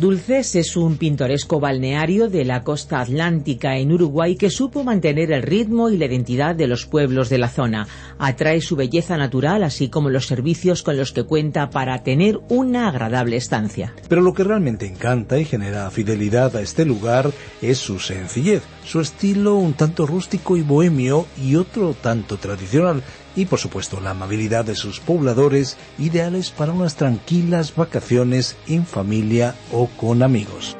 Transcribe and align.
Dulces 0.00 0.54
es 0.54 0.76
un 0.76 0.96
pintoresco 0.96 1.60
balneario 1.60 2.28
de 2.28 2.44
la 2.44 2.62
costa 2.62 3.00
atlántica 3.00 3.76
en 3.78 3.92
Uruguay 3.92 4.36
que 4.36 4.50
supo 4.50 4.84
mantener 4.84 5.32
el 5.32 5.42
ritmo 5.42 5.90
y 5.90 5.96
la 5.96 6.06
identidad 6.06 6.54
de 6.54 6.66
los 6.66 6.86
pueblos 6.86 7.28
de 7.30 7.38
la 7.38 7.48
zona. 7.48 7.88
Atrae 8.18 8.60
su 8.60 8.76
belleza 8.76 9.16
natural 9.16 9.62
así 9.62 9.88
como 9.88 10.10
los 10.10 10.26
servicios 10.26 10.82
con 10.82 10.96
los 10.96 11.12
que 11.12 11.24
cuenta 11.24 11.70
para 11.70 12.02
tener 12.02 12.38
una 12.48 12.88
agradable 12.88 13.36
estancia. 13.36 13.94
Pero 14.08 14.20
lo 14.20 14.34
que 14.34 14.44
realmente 14.44 14.86
encanta 14.86 15.38
y 15.38 15.44
genera 15.44 15.90
fidelidad 15.90 16.54
a 16.56 16.62
este 16.62 16.84
lugar 16.84 17.30
es 17.62 17.78
su 17.78 17.98
sencillez, 17.98 18.62
su 18.84 19.00
estilo 19.00 19.56
un 19.56 19.74
tanto 19.74 20.06
rústico 20.06 20.56
y 20.56 20.62
bohemio 20.62 21.26
y 21.42 21.56
otro 21.56 21.94
tanto 21.94 22.36
tradicional 22.36 23.02
y 23.36 23.44
por 23.44 23.58
supuesto 23.58 24.00
la 24.00 24.10
amabilidad 24.10 24.64
de 24.64 24.74
sus 24.74 24.98
pobladores, 24.98 25.76
ideales 25.98 26.50
para 26.50 26.72
unas 26.72 26.96
tranquilas 26.96 27.74
vacaciones 27.76 28.56
en 28.66 28.86
familia 28.86 29.54
o 29.72 29.86
con 29.88 30.22
amigos. 30.22 30.76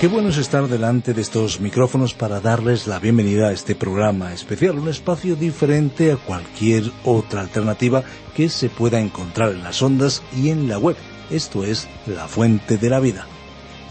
Qué 0.00 0.06
bueno 0.06 0.28
es 0.28 0.36
estar 0.36 0.68
delante 0.68 1.12
de 1.12 1.20
estos 1.20 1.60
micrófonos 1.60 2.14
para 2.14 2.40
darles 2.40 2.86
la 2.86 3.00
bienvenida 3.00 3.48
a 3.48 3.52
este 3.52 3.74
programa 3.74 4.32
especial, 4.32 4.78
un 4.78 4.88
espacio 4.88 5.34
diferente 5.34 6.12
a 6.12 6.16
cualquier 6.16 6.84
otra 7.04 7.40
alternativa 7.40 8.04
que 8.36 8.48
se 8.48 8.68
pueda 8.68 9.00
encontrar 9.00 9.50
en 9.50 9.64
las 9.64 9.82
ondas 9.82 10.22
y 10.36 10.50
en 10.50 10.68
la 10.68 10.78
web. 10.78 10.96
Esto 11.30 11.64
es 11.64 11.88
La 12.06 12.28
Fuente 12.28 12.78
de 12.78 12.90
la 12.90 13.00
Vida. 13.00 13.26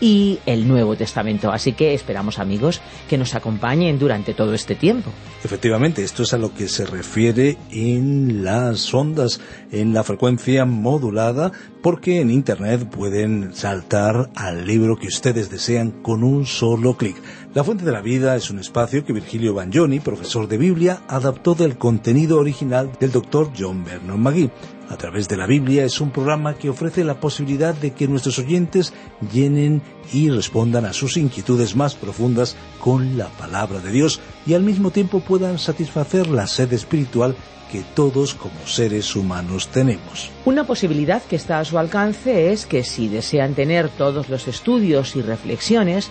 y 0.00 0.38
el 0.46 0.66
Nuevo 0.68 0.96
Testamento. 0.96 1.52
Así 1.52 1.72
que 1.72 1.94
esperamos 1.94 2.38
amigos 2.38 2.80
que 3.08 3.18
nos 3.18 3.34
acompañen 3.34 3.98
durante 3.98 4.34
todo 4.34 4.54
este 4.54 4.74
tiempo. 4.74 5.10
Efectivamente, 5.42 6.02
esto 6.02 6.22
es 6.22 6.32
a 6.34 6.38
lo 6.38 6.54
que 6.54 6.68
se 6.68 6.86
refiere 6.86 7.56
en 7.70 8.44
las 8.44 8.92
ondas, 8.94 9.40
en 9.70 9.92
la 9.92 10.04
frecuencia 10.04 10.64
modulada, 10.64 11.52
porque 11.82 12.20
en 12.20 12.30
Internet 12.30 12.88
pueden 12.88 13.54
saltar 13.54 14.30
al 14.34 14.66
libro 14.66 14.96
que 14.96 15.08
ustedes 15.08 15.50
desean 15.50 15.90
con 15.90 16.24
un 16.24 16.46
solo 16.46 16.96
clic. 16.96 17.16
La 17.54 17.62
Fuente 17.62 17.84
de 17.84 17.92
la 17.92 18.00
Vida 18.00 18.34
es 18.34 18.50
un 18.50 18.58
espacio 18.58 19.04
que 19.04 19.12
Virgilio 19.12 19.54
Bagnoni, 19.54 20.00
profesor 20.00 20.48
de 20.48 20.58
Biblia, 20.58 21.02
adaptó 21.06 21.54
del 21.54 21.78
contenido 21.78 22.38
original 22.38 22.90
del 22.98 23.12
doctor 23.12 23.52
John 23.56 23.84
Vernon 23.84 24.20
McGee. 24.20 24.50
A 24.90 24.96
través 24.96 25.28
de 25.28 25.36
la 25.36 25.46
Biblia 25.46 25.84
es 25.84 26.00
un 26.00 26.10
programa 26.10 26.54
que 26.54 26.68
ofrece 26.68 27.04
la 27.04 27.18
posibilidad 27.20 27.74
de 27.74 27.92
que 27.92 28.06
nuestros 28.06 28.38
oyentes 28.38 28.92
llenen 29.32 29.82
y 30.12 30.30
respondan 30.30 30.84
a 30.84 30.92
sus 30.92 31.16
inquietudes 31.16 31.74
más 31.74 31.94
profundas 31.94 32.56
con 32.80 33.16
la 33.16 33.28
palabra 33.28 33.80
de 33.80 33.90
Dios 33.90 34.20
y 34.46 34.54
al 34.54 34.62
mismo 34.62 34.90
tiempo 34.90 35.20
puedan 35.20 35.58
satisfacer 35.58 36.28
la 36.28 36.46
sed 36.46 36.72
espiritual 36.72 37.34
que 37.72 37.82
todos 37.94 38.34
como 38.34 38.66
seres 38.66 39.16
humanos 39.16 39.68
tenemos. 39.68 40.30
Una 40.44 40.64
posibilidad 40.64 41.22
que 41.22 41.36
está 41.36 41.58
a 41.58 41.64
su 41.64 41.78
alcance 41.78 42.52
es 42.52 42.66
que 42.66 42.84
si 42.84 43.08
desean 43.08 43.54
tener 43.54 43.88
todos 43.88 44.28
los 44.28 44.46
estudios 44.46 45.16
y 45.16 45.22
reflexiones, 45.22 46.10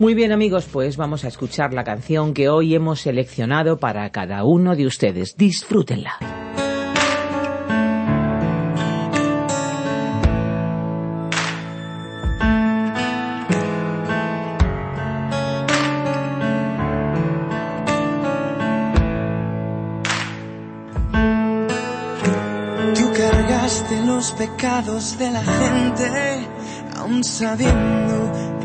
Muy 0.00 0.14
bien 0.14 0.32
amigos, 0.32 0.66
pues 0.70 0.96
vamos 0.96 1.24
a 1.24 1.28
escuchar 1.28 1.72
la 1.72 1.84
canción 1.84 2.34
que 2.34 2.48
hoy 2.48 2.74
hemos 2.74 3.02
seleccionado 3.02 3.78
para 3.78 4.10
cada 4.10 4.42
uno 4.44 4.74
de 4.74 4.86
ustedes. 4.86 5.36
Disfrútenla. 5.36 6.18
Tú 22.94 23.12
cargaste 23.16 24.02
los 24.04 24.32
pecados 24.32 25.16
de 25.18 25.30
la 25.30 25.44
gente, 25.44 26.48
aún 26.96 27.22
sabiendo 27.22 28.23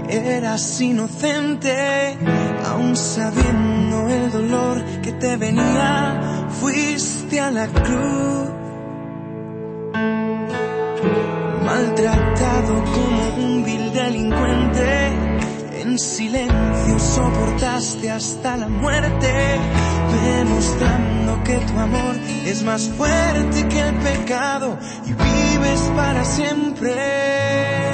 eras 0.09 0.81
inocente, 0.81 2.17
aún 2.65 2.95
sabiendo 2.95 4.07
el 4.09 4.31
dolor 4.31 4.83
que 5.01 5.11
te 5.13 5.37
venía, 5.37 6.47
fuiste 6.59 7.39
a 7.39 7.51
la 7.51 7.67
cruz. 7.67 8.49
Maltratado 11.65 12.83
como 12.83 13.45
un 13.45 13.63
vil 13.63 13.93
delincuente, 13.93 15.11
En 15.81 15.97
silencio 15.97 16.99
soportaste 16.99 18.11
hasta 18.11 18.57
la 18.57 18.67
muerte, 18.67 19.31
demostrando 20.23 21.43
que 21.43 21.55
tu 21.55 21.79
amor 21.79 22.15
es 22.45 22.63
más 22.63 22.89
fuerte 22.89 23.67
que 23.67 23.79
el 23.79 23.95
pecado 23.95 24.77
y 25.05 25.13
vives 25.13 25.79
para 25.95 26.25
siempre. 26.25 27.88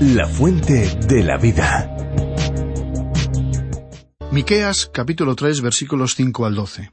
la 0.00 0.28
fuente 0.28 0.96
de 1.08 1.24
la 1.24 1.36
vida. 1.38 2.27
Miqueas 4.30 4.90
capítulo 4.92 5.34
3 5.34 5.62
versículos 5.62 6.14
5 6.14 6.44
al 6.44 6.54
12. 6.54 6.92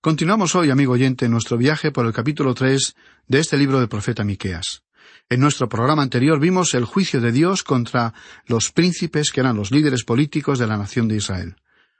Continuamos 0.00 0.54
hoy, 0.54 0.70
amigo 0.70 0.94
oyente, 0.94 1.28
nuestro 1.28 1.58
viaje 1.58 1.92
por 1.92 2.06
el 2.06 2.14
capítulo 2.14 2.54
3 2.54 2.96
de 3.28 3.38
este 3.38 3.58
libro 3.58 3.78
del 3.78 3.90
profeta 3.90 4.24
Miqueas. 4.24 4.82
En 5.28 5.40
nuestro 5.40 5.68
programa 5.68 6.02
anterior 6.02 6.40
vimos 6.40 6.72
el 6.72 6.86
juicio 6.86 7.20
de 7.20 7.30
Dios 7.30 7.62
contra 7.62 8.14
los 8.46 8.72
príncipes 8.72 9.32
que 9.32 9.40
eran 9.40 9.56
los 9.56 9.70
líderes 9.70 10.02
políticos 10.04 10.58
de 10.58 10.66
la 10.66 10.78
nación 10.78 11.08
de 11.08 11.16
Israel. 11.16 11.56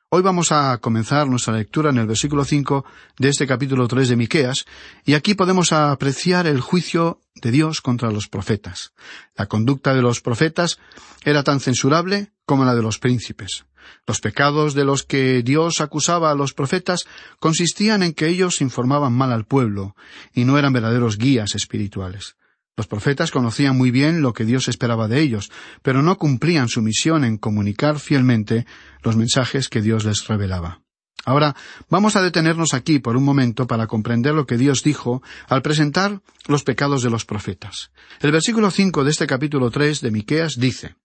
Hoy 0.09 0.23
vamos 0.23 0.52
a 0.52 0.79
comenzar 0.79 1.29
nuestra 1.29 1.55
lectura 1.55 1.91
en 1.91 1.99
el 1.99 2.07
versículo 2.07 2.45
5 2.45 2.85
de 3.19 3.29
este 3.29 3.47
capítulo 3.47 3.87
3 3.88 4.09
de 4.09 4.17
Miqueas, 4.17 4.64
y 5.05 5.14
aquí 5.14 5.35
podemos 5.35 5.73
apreciar 5.73 6.47
el 6.47 6.61
juicio 6.62 7.21
de 7.35 7.50
Dios 7.50 7.83
contra 7.83 8.11
los 8.11 8.29
profetas. 8.29 8.95
La 9.37 9.47
conducta 9.47 9.95
de 9.95 10.02
los 10.02 10.23
profetas 10.23 10.79
era 11.25 11.43
tan 11.43 11.61
censurable 11.61 12.33
como 12.47 12.64
la 12.64 12.75
de 12.75 12.83
los 12.83 12.99
príncipes. 12.99 13.67
Los 14.06 14.20
pecados 14.20 14.74
de 14.74 14.84
los 14.84 15.02
que 15.02 15.42
Dios 15.42 15.80
acusaba 15.80 16.30
a 16.30 16.34
los 16.34 16.54
profetas 16.54 17.04
consistían 17.38 18.02
en 18.02 18.12
que 18.12 18.28
ellos 18.28 18.60
informaban 18.60 19.12
mal 19.12 19.32
al 19.32 19.44
pueblo 19.44 19.96
y 20.34 20.44
no 20.44 20.58
eran 20.58 20.72
verdaderos 20.72 21.18
guías 21.18 21.54
espirituales. 21.54 22.36
Los 22.76 22.86
profetas 22.86 23.30
conocían 23.30 23.76
muy 23.76 23.90
bien 23.90 24.22
lo 24.22 24.32
que 24.32 24.46
Dios 24.46 24.66
esperaba 24.68 25.06
de 25.06 25.20
ellos, 25.20 25.50
pero 25.82 26.02
no 26.02 26.16
cumplían 26.16 26.68
su 26.68 26.80
misión 26.80 27.24
en 27.24 27.36
comunicar 27.36 27.98
fielmente 27.98 28.66
los 29.02 29.16
mensajes 29.16 29.68
que 29.68 29.82
Dios 29.82 30.04
les 30.04 30.26
revelaba. 30.26 30.80
Ahora 31.24 31.54
vamos 31.88 32.16
a 32.16 32.22
detenernos 32.22 32.74
aquí 32.74 32.98
por 32.98 33.16
un 33.16 33.24
momento 33.24 33.66
para 33.66 33.86
comprender 33.86 34.34
lo 34.34 34.46
que 34.46 34.56
Dios 34.56 34.82
dijo 34.82 35.22
al 35.48 35.62
presentar 35.62 36.20
los 36.48 36.64
pecados 36.64 37.02
de 37.02 37.10
los 37.10 37.24
profetas. 37.24 37.92
El 38.20 38.32
versículo 38.32 38.70
cinco 38.70 39.04
de 39.04 39.10
este 39.10 39.26
capítulo 39.26 39.70
tres 39.70 40.00
de 40.00 40.10
Miqueas 40.10 40.54
dice 40.58 40.96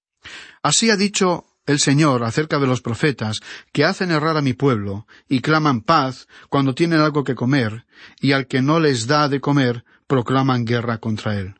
Así 0.64 0.90
ha 0.90 0.96
dicho 0.96 1.46
el 1.68 1.80
Señor 1.80 2.24
acerca 2.24 2.58
de 2.58 2.66
los 2.66 2.82
profetas 2.82 3.42
que 3.72 3.86
hacen 3.86 4.10
errar 4.10 4.38
a 4.38 4.42
mi 4.42 4.54
pueblo 4.54 5.06
y 5.30 5.42
claman 5.42 5.82
paz 5.82 6.28
cuando 6.50 6.74
tienen 6.74 7.02
algo 7.02 7.24
que 7.24 7.36
comer, 7.36 7.86
y 8.20 8.32
al 8.32 8.48
que 8.48 8.62
no 8.62 8.80
les 8.80 9.06
da 9.06 9.30
de 9.30 9.40
comer 9.40 9.86
proclaman 10.08 10.66
guerra 10.66 10.98
contra 10.98 11.38
él. 11.38 11.56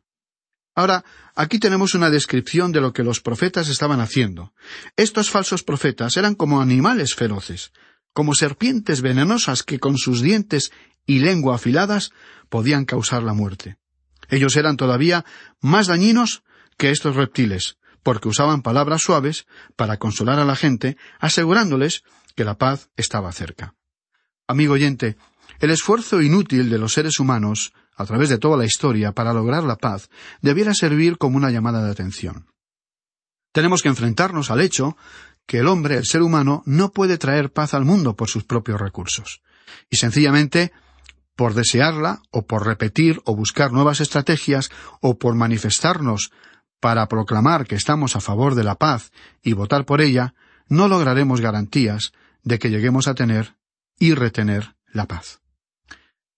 Ahora, 0.74 1.04
aquí 1.36 1.60
tenemos 1.60 1.94
una 1.94 2.10
descripción 2.10 2.72
de 2.72 2.82
lo 2.82 2.94
que 2.94 3.04
los 3.04 3.20
profetas 3.20 3.68
estaban 3.68 4.00
haciendo. 4.00 4.54
Estos 4.96 5.30
falsos 5.30 5.64
profetas 5.64 6.18
eran 6.18 6.36
como 6.36 6.62
animales 6.62 7.16
feroces, 7.16 7.72
como 8.14 8.34
serpientes 8.34 9.02
venenosas 9.02 9.64
que 9.64 9.80
con 9.80 9.98
sus 9.98 10.22
dientes 10.22 10.72
y 11.06 11.20
lengua 11.20 11.56
afiladas 11.56 12.12
podían 12.50 12.86
causar 12.86 13.24
la 13.24 13.34
muerte. 13.34 13.78
Ellos 14.30 14.56
eran 14.56 14.78
todavía 14.78 15.26
más 15.62 15.88
dañinos 15.88 16.44
que 16.78 16.92
estos 16.92 17.16
reptiles, 17.16 17.78
porque 18.08 18.30
usaban 18.30 18.62
palabras 18.62 19.02
suaves 19.02 19.48
para 19.76 19.98
consolar 19.98 20.40
a 20.40 20.46
la 20.46 20.56
gente, 20.56 20.96
asegurándoles 21.20 22.06
que 22.38 22.46
la 22.46 22.58
paz 22.58 22.90
estaba 22.96 23.34
cerca. 23.34 23.76
Amigo 24.48 24.76
oyente, 24.76 25.18
el 25.60 25.72
esfuerzo 25.72 26.22
inútil 26.22 26.70
de 26.70 26.78
los 26.78 26.94
seres 26.94 27.20
humanos 27.20 27.74
a 27.98 28.06
través 28.06 28.30
de 28.30 28.38
toda 28.38 28.56
la 28.56 28.64
historia 28.64 29.12
para 29.12 29.34
lograr 29.34 29.66
la 29.66 29.76
paz 29.76 30.10
debiera 30.42 30.74
servir 30.74 31.18
como 31.18 31.36
una 31.36 31.52
llamada 31.52 31.84
de 31.84 31.92
atención. 31.92 32.46
Tenemos 33.52 33.82
que 33.82 33.90
enfrentarnos 33.90 34.52
al 34.52 34.62
hecho 34.62 34.96
que 35.46 35.58
el 35.58 35.68
hombre, 35.68 35.98
el 35.98 36.06
ser 36.06 36.22
humano, 36.22 36.64
no 36.66 36.94
puede 36.94 37.18
traer 37.18 37.52
paz 37.52 37.74
al 37.74 37.84
mundo 37.84 38.16
por 38.16 38.30
sus 38.30 38.46
propios 38.46 38.80
recursos. 38.80 39.42
Y 39.90 39.98
sencillamente, 39.98 40.72
por 41.36 41.56
desearla, 41.56 42.22
o 42.32 42.48
por 42.48 42.66
repetir 42.66 43.20
o 43.26 43.36
buscar 43.36 43.74
nuevas 43.74 44.00
estrategias, 44.00 44.72
o 45.02 45.18
por 45.18 45.36
manifestarnos 45.36 46.32
para 46.80 47.08
proclamar 47.08 47.66
que 47.66 47.76
estamos 47.76 48.16
a 48.16 48.22
favor 48.22 48.56
de 48.56 48.64
la 48.64 48.76
paz 48.76 49.12
y 49.42 49.54
votar 49.54 49.86
por 49.86 50.02
ella, 50.02 50.34
no 50.68 50.88
lograremos 50.88 51.42
garantías 51.42 52.12
de 52.44 52.60
que 52.60 52.70
lleguemos 52.70 53.08
a 53.08 53.16
tener 53.16 53.56
y 54.00 54.14
retener 54.14 54.76
la 54.92 55.06
paz. 55.06 55.42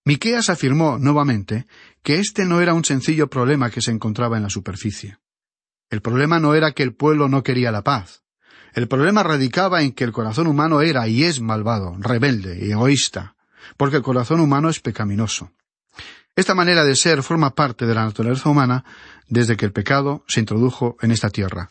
Miqueas 0.06 0.50
afirmó 0.50 0.98
nuevamente 0.98 1.68
que 2.04 2.20
este 2.20 2.46
no 2.46 2.62
era 2.62 2.74
un 2.74 2.86
sencillo 2.86 3.30
problema 3.30 3.70
que 3.70 3.82
se 3.82 3.92
encontraba 3.92 4.38
en 4.38 4.44
la 4.44 4.50
superficie. 4.50 5.18
El 5.90 6.02
problema 6.02 6.40
no 6.40 6.56
era 6.56 6.72
que 6.72 6.84
el 6.84 6.96
pueblo 6.96 7.28
no 7.28 7.44
quería 7.44 7.72
la 7.72 7.84
paz. 7.84 8.24
El 8.74 8.88
problema 8.88 9.24
radicaba 9.24 9.82
en 9.82 9.92
que 9.92 10.04
el 10.04 10.12
corazón 10.12 10.48
humano 10.48 10.82
era 10.82 11.08
y 11.08 11.24
es 11.24 11.42
malvado, 11.42 11.96
rebelde 12.00 12.66
y 12.66 12.72
egoísta, 12.72 13.36
porque 13.78 13.98
el 13.98 14.04
corazón 14.04 14.40
humano 14.40 14.70
es 14.70 14.80
pecaminoso. 14.80 15.52
Esta 16.40 16.56
manera 16.56 16.86
de 16.86 16.96
ser 16.96 17.22
forma 17.22 17.54
parte 17.54 17.86
de 17.86 17.94
la 17.94 18.06
naturaleza 18.06 18.48
humana 18.48 18.86
desde 19.28 19.58
que 19.58 19.66
el 19.66 19.74
pecado 19.74 20.24
se 20.26 20.40
introdujo 20.40 20.96
en 21.02 21.12
esta 21.12 21.30
tierra. 21.30 21.70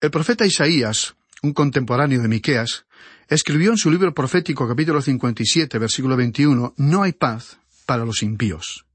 El 0.00 0.10
profeta 0.10 0.46
Isaías, 0.46 1.14
un 1.42 1.52
contemporáneo 1.52 2.22
de 2.22 2.28
Miqueas, 2.28 2.86
escribió 3.28 3.72
en 3.72 3.76
su 3.76 3.90
libro 3.90 4.14
profético 4.14 4.66
capítulo 4.66 5.02
57 5.02 5.78
versículo 5.78 6.16
21 6.16 6.72
No 6.78 7.02
hay 7.02 7.12
paz 7.12 7.58
para 7.84 8.06
los 8.06 8.22
impíos. 8.22 8.86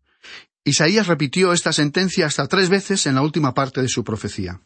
Isaías 0.64 1.06
repitió 1.06 1.54
esta 1.54 1.74
sentencia 1.74 2.26
hasta 2.26 2.48
tres 2.48 2.70
veces 2.70 3.06
en 3.06 3.14
la 3.14 3.22
última 3.22 3.54
parte 3.54 3.84
de 3.84 3.88
su 3.88 4.04
profecía. 4.04 4.62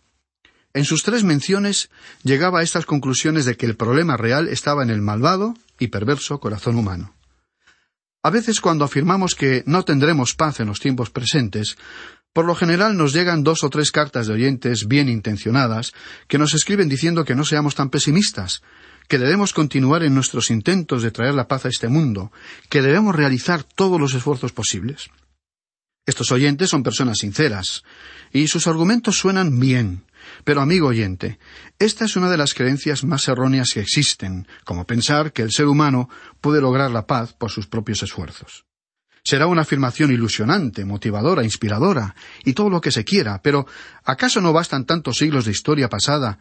En 0.74 0.86
sus 0.86 1.04
tres 1.04 1.26
menciones 1.26 1.90
llegaba 2.24 2.62
a 2.62 2.64
estas 2.64 2.86
conclusiones 2.86 3.44
de 3.44 3.58
que 3.58 3.66
el 3.66 3.76
problema 3.76 4.16
real 4.16 4.48
estaba 4.48 4.82
en 4.82 4.92
el 4.92 5.02
malvado 5.02 5.56
y 5.78 5.88
perverso 5.88 6.40
corazón 6.40 6.78
humano. 6.78 7.14
A 8.26 8.32
veces 8.32 8.60
cuando 8.60 8.86
afirmamos 8.86 9.36
que 9.36 9.62
no 9.68 9.84
tendremos 9.84 10.34
paz 10.34 10.60
en 10.60 10.66
los 10.66 10.80
tiempos 10.80 11.12
presentes, 11.12 11.78
por 12.34 12.46
lo 12.46 12.56
general 12.56 12.98
nos 12.98 13.14
llegan 13.14 13.44
dos 13.44 13.64
o 13.64 13.70
tres 13.70 13.92
cartas 13.92 14.26
de 14.26 14.34
oyentes 14.34 14.88
bien 14.88 15.10
intencionadas 15.10 15.94
que 16.28 16.40
nos 16.40 16.56
escriben 16.56 16.90
diciendo 16.90 17.24
que 17.24 17.36
no 17.36 17.46
seamos 17.46 17.76
tan 17.76 17.92
pesimistas, 17.92 18.64
que 19.08 19.20
debemos 19.20 19.54
continuar 19.54 20.02
en 20.02 20.16
nuestros 20.16 20.50
intentos 20.50 21.04
de 21.04 21.12
traer 21.12 21.36
la 21.36 21.48
paz 21.48 21.68
a 21.68 21.70
este 21.70 21.88
mundo, 21.88 22.32
que 22.68 22.82
debemos 22.82 23.16
realizar 23.16 23.62
todos 23.62 24.02
los 24.02 24.16
esfuerzos 24.16 24.54
posibles. 24.54 25.12
Estos 26.08 26.32
oyentes 26.32 26.72
son 26.72 26.82
personas 26.82 27.20
sinceras, 27.20 27.84
y 28.34 28.48
sus 28.48 28.66
argumentos 28.66 29.20
suenan 29.20 29.60
bien. 29.60 30.04
Pero, 30.44 30.62
amigo 30.62 30.88
oyente, 30.88 31.40
esta 31.80 32.06
es 32.06 32.16
una 32.16 32.30
de 32.30 32.38
las 32.38 32.54
creencias 32.54 33.04
más 33.04 33.28
erróneas 33.28 33.72
que 33.74 33.80
existen, 33.80 34.48
como 34.64 34.86
pensar 34.86 35.34
que 35.34 35.42
el 35.42 35.52
ser 35.52 35.68
humano 35.68 36.10
puede 36.42 36.62
lograr 36.62 36.92
la 36.92 37.08
paz 37.08 37.34
por 37.34 37.52
sus 37.52 37.68
propios 37.68 38.04
esfuerzos. 38.04 38.66
Será 39.24 39.48
una 39.48 39.64
afirmación 39.64 40.12
ilusionante, 40.12 40.86
motivadora, 40.86 41.44
inspiradora, 41.44 42.16
y 42.44 42.54
todo 42.54 42.70
lo 42.70 42.80
que 42.80 42.92
se 42.92 43.04
quiera, 43.04 43.42
pero 43.42 43.66
¿acaso 44.04 44.40
no 44.40 44.54
bastan 44.54 44.86
tantos 44.86 45.18
siglos 45.18 45.46
de 45.46 45.52
historia 45.52 45.90
pasada, 45.90 46.38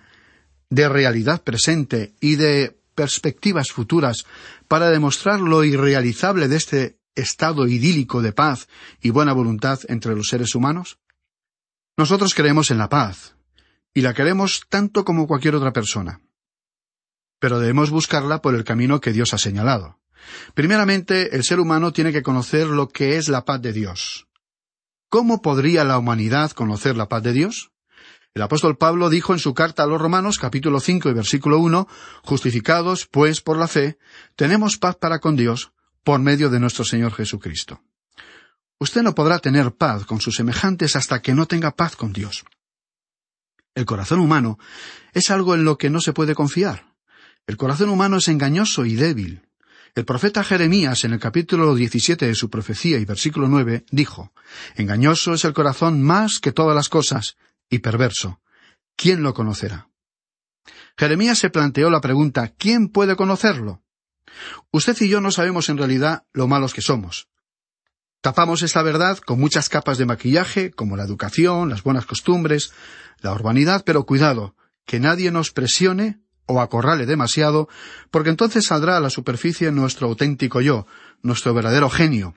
de 0.69 0.89
realidad 0.89 1.43
presente 1.43 2.15
y 2.21 2.37
de 2.37 2.77
perspectivas 2.95 3.71
futuras 3.71 4.25
para 4.69 4.91
demostrar 4.91 5.41
lo 5.41 5.65
irrealizable 5.65 6.47
de 6.49 6.57
este 6.57 6.99
estado 7.15 7.67
idílico 7.67 8.23
de 8.23 8.33
paz 8.33 8.69
y 9.01 9.11
buena 9.11 9.33
voluntad 9.33 9.81
entre 9.89 10.15
los 10.15 10.29
seres 10.29 10.55
humanos? 10.55 10.99
Nosotros 11.97 12.35
creemos 12.35 12.71
en 12.71 12.79
la 12.79 12.89
paz, 12.89 13.35
y 13.95 14.01
la 14.01 14.13
queremos 14.13 14.67
tanto 14.69 15.05
como 15.05 15.27
cualquier 15.29 15.55
otra 15.55 15.73
persona. 15.73 16.21
Pero 17.39 17.61
debemos 17.61 17.91
buscarla 17.91 18.43
por 18.43 18.55
el 18.55 18.65
camino 18.65 19.01
que 19.01 19.13
Dios 19.13 19.33
ha 19.33 19.39
señalado. 19.39 20.01
Primeramente, 20.55 21.37
el 21.37 21.45
ser 21.45 21.61
humano 21.61 21.93
tiene 21.93 22.13
que 22.13 22.23
conocer 22.23 22.67
lo 22.67 22.89
que 22.89 23.17
es 23.17 23.29
la 23.29 23.45
paz 23.45 23.63
de 23.63 23.73
Dios. 23.73 24.27
¿Cómo 25.09 25.43
podría 25.43 25.85
la 25.85 25.99
humanidad 25.99 26.51
conocer 26.51 26.97
la 26.97 27.09
paz 27.09 27.23
de 27.23 27.33
Dios? 27.33 27.71
El 28.35 28.43
apóstol 28.43 28.77
Pablo 28.77 29.11
dijo 29.11 29.33
en 29.33 29.39
su 29.39 29.55
carta 29.55 29.85
a 29.85 29.87
los 29.87 30.01
Romanos 30.01 30.41
capítulo 30.41 30.81
cinco 30.81 31.09
y 31.09 31.13
versículo 31.13 31.59
uno 31.59 31.87
Justificados, 32.25 33.07
pues, 33.07 33.41
por 33.41 33.57
la 33.57 33.69
fe, 33.69 33.97
tenemos 34.35 34.77
paz 34.77 34.97
para 34.97 35.21
con 35.21 35.37
Dios 35.37 35.73
por 36.03 36.19
medio 36.19 36.51
de 36.51 36.59
nuestro 36.59 36.85
Señor 36.85 37.13
Jesucristo. 37.13 37.81
Usted 38.81 39.03
no 39.03 39.15
podrá 39.15 39.39
tener 39.39 39.73
paz 39.77 40.05
con 40.05 40.21
sus 40.21 40.35
semejantes 40.35 40.97
hasta 40.97 41.23
que 41.23 41.33
no 41.33 41.47
tenga 41.47 41.77
paz 41.77 41.95
con 41.95 42.13
Dios. 42.13 42.45
El 43.75 43.87
corazón 43.87 44.21
humano 44.21 44.59
es 45.13 45.31
algo 45.31 45.55
en 45.55 45.65
lo 45.65 45.79
que 45.79 45.91
no 45.91 46.01
se 46.01 46.13
puede 46.13 46.35
confiar. 46.35 46.95
El 47.47 47.57
corazón 47.57 47.89
humano 47.89 48.19
es 48.19 48.29
engañoso 48.29 48.85
y 48.85 48.95
débil. 48.95 49.43
El 49.95 50.05
profeta 50.05 50.43
Jeremías, 50.43 51.05
en 51.05 51.13
el 51.13 51.21
capítulo 51.21 51.75
17 51.75 52.27
de 52.27 52.35
su 52.35 52.51
profecía 52.51 52.99
y 52.99 53.05
versículo 53.05 53.49
9, 53.49 53.85
dijo, 53.91 54.33
Engañoso 54.75 55.35
es 55.35 55.45
el 55.45 55.53
corazón 55.53 56.03
más 56.03 56.41
que 56.41 56.53
todas 56.53 56.75
las 56.75 56.89
cosas, 56.89 57.37
y 57.69 57.79
perverso. 57.79 58.41
¿Quién 58.97 59.23
lo 59.23 59.35
conocerá? 59.35 59.89
Jeremías 60.97 61.39
se 61.39 61.51
planteó 61.51 61.91
la 61.91 62.01
pregunta, 62.01 62.53
¿quién 62.57 62.89
puede 62.89 63.17
conocerlo? 63.17 63.83
Usted 64.71 64.97
y 65.01 65.09
yo 65.09 65.21
no 65.21 65.31
sabemos 65.31 65.69
en 65.69 65.79
realidad 65.79 66.25
lo 66.33 66.49
malos 66.49 66.75
que 66.75 66.83
somos. 66.83 67.29
Tapamos 68.25 68.63
esta 68.63 68.83
verdad 68.83 69.19
con 69.19 69.39
muchas 69.39 69.69
capas 69.69 69.99
de 69.99 70.07
maquillaje, 70.07 70.71
como 70.71 70.97
la 70.97 71.05
educación, 71.05 71.69
las 71.69 71.83
buenas 71.83 72.07
costumbres, 72.07 72.73
la 73.21 73.35
urbanidad, 73.35 73.83
pero 73.85 74.07
cuidado, 74.07 74.57
que 74.87 74.99
nadie 74.99 75.31
nos 75.31 75.51
presione 75.51 76.21
o 76.47 76.63
acorrale 76.63 77.05
demasiado, 77.05 77.69
porque 78.11 78.31
entonces 78.31 78.65
saldrá 78.65 78.97
a 78.97 79.01
la 79.01 79.11
superficie 79.11 79.71
nuestro 79.73 80.09
auténtico 80.09 80.63
yo, 80.63 80.87
nuestro 81.21 81.53
verdadero 81.53 81.91
genio, 81.91 82.35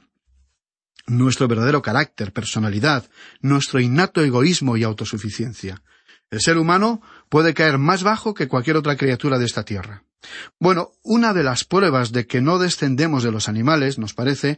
nuestro 1.06 1.48
verdadero 1.48 1.82
carácter, 1.82 2.34
personalidad, 2.34 3.10
nuestro 3.40 3.80
innato 3.80 4.22
egoísmo 4.22 4.76
y 4.76 4.84
autosuficiencia. 4.84 5.84
El 6.30 6.42
ser 6.42 6.58
humano 6.58 7.02
puede 7.30 7.54
caer 7.54 7.78
más 7.78 8.04
bajo 8.04 8.34
que 8.34 8.50
cualquier 8.50 8.76
otra 8.76 8.98
criatura 8.98 9.40
de 9.40 9.46
esta 9.46 9.64
tierra. 9.64 10.04
Bueno, 10.60 10.92
una 11.02 11.34
de 11.34 11.44
las 11.44 11.64
pruebas 11.64 12.12
de 12.12 12.28
que 12.28 12.42
no 12.42 12.60
descendemos 12.60 13.24
de 13.24 13.32
los 13.32 13.48
animales, 13.48 13.98
nos 13.98 14.14
parece, 14.14 14.58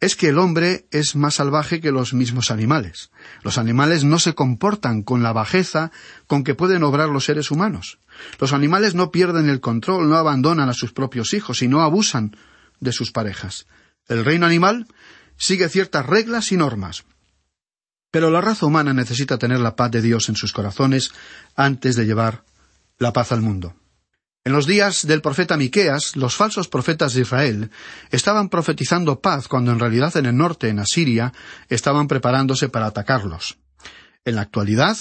es 0.00 0.16
que 0.16 0.28
el 0.28 0.38
hombre 0.38 0.86
es 0.90 1.14
más 1.14 1.34
salvaje 1.34 1.80
que 1.80 1.92
los 1.92 2.14
mismos 2.14 2.50
animales. 2.50 3.10
Los 3.42 3.58
animales 3.58 4.02
no 4.02 4.18
se 4.18 4.34
comportan 4.34 5.02
con 5.02 5.22
la 5.22 5.32
bajeza 5.32 5.92
con 6.26 6.42
que 6.42 6.54
pueden 6.54 6.82
obrar 6.82 7.10
los 7.10 7.26
seres 7.26 7.50
humanos. 7.50 7.98
Los 8.38 8.54
animales 8.54 8.94
no 8.94 9.10
pierden 9.10 9.50
el 9.50 9.60
control, 9.60 10.08
no 10.08 10.16
abandonan 10.16 10.70
a 10.70 10.74
sus 10.74 10.92
propios 10.92 11.34
hijos 11.34 11.60
y 11.60 11.68
no 11.68 11.82
abusan 11.82 12.36
de 12.80 12.92
sus 12.92 13.12
parejas. 13.12 13.66
El 14.08 14.24
reino 14.24 14.46
animal 14.46 14.86
sigue 15.36 15.68
ciertas 15.68 16.06
reglas 16.06 16.50
y 16.50 16.56
normas. 16.56 17.04
Pero 18.10 18.30
la 18.30 18.40
raza 18.40 18.66
humana 18.66 18.94
necesita 18.94 19.38
tener 19.38 19.60
la 19.60 19.76
paz 19.76 19.90
de 19.90 20.02
Dios 20.02 20.28
en 20.30 20.36
sus 20.36 20.52
corazones 20.52 21.12
antes 21.56 21.94
de 21.94 22.06
llevar 22.06 22.44
la 22.98 23.12
paz 23.12 23.32
al 23.32 23.42
mundo. 23.42 23.74
En 24.42 24.52
los 24.52 24.66
días 24.66 25.06
del 25.06 25.20
profeta 25.20 25.58
Miqueas, 25.58 26.16
los 26.16 26.34
falsos 26.34 26.66
profetas 26.66 27.12
de 27.12 27.20
Israel 27.20 27.70
estaban 28.10 28.48
profetizando 28.48 29.20
paz 29.20 29.48
cuando 29.48 29.70
en 29.70 29.78
realidad 29.78 30.16
en 30.16 30.24
el 30.24 30.36
norte, 30.36 30.68
en 30.68 30.78
Asiria, 30.78 31.34
estaban 31.68 32.08
preparándose 32.08 32.70
para 32.70 32.86
atacarlos. 32.86 33.58
En 34.24 34.36
la 34.36 34.42
actualidad, 34.42 34.96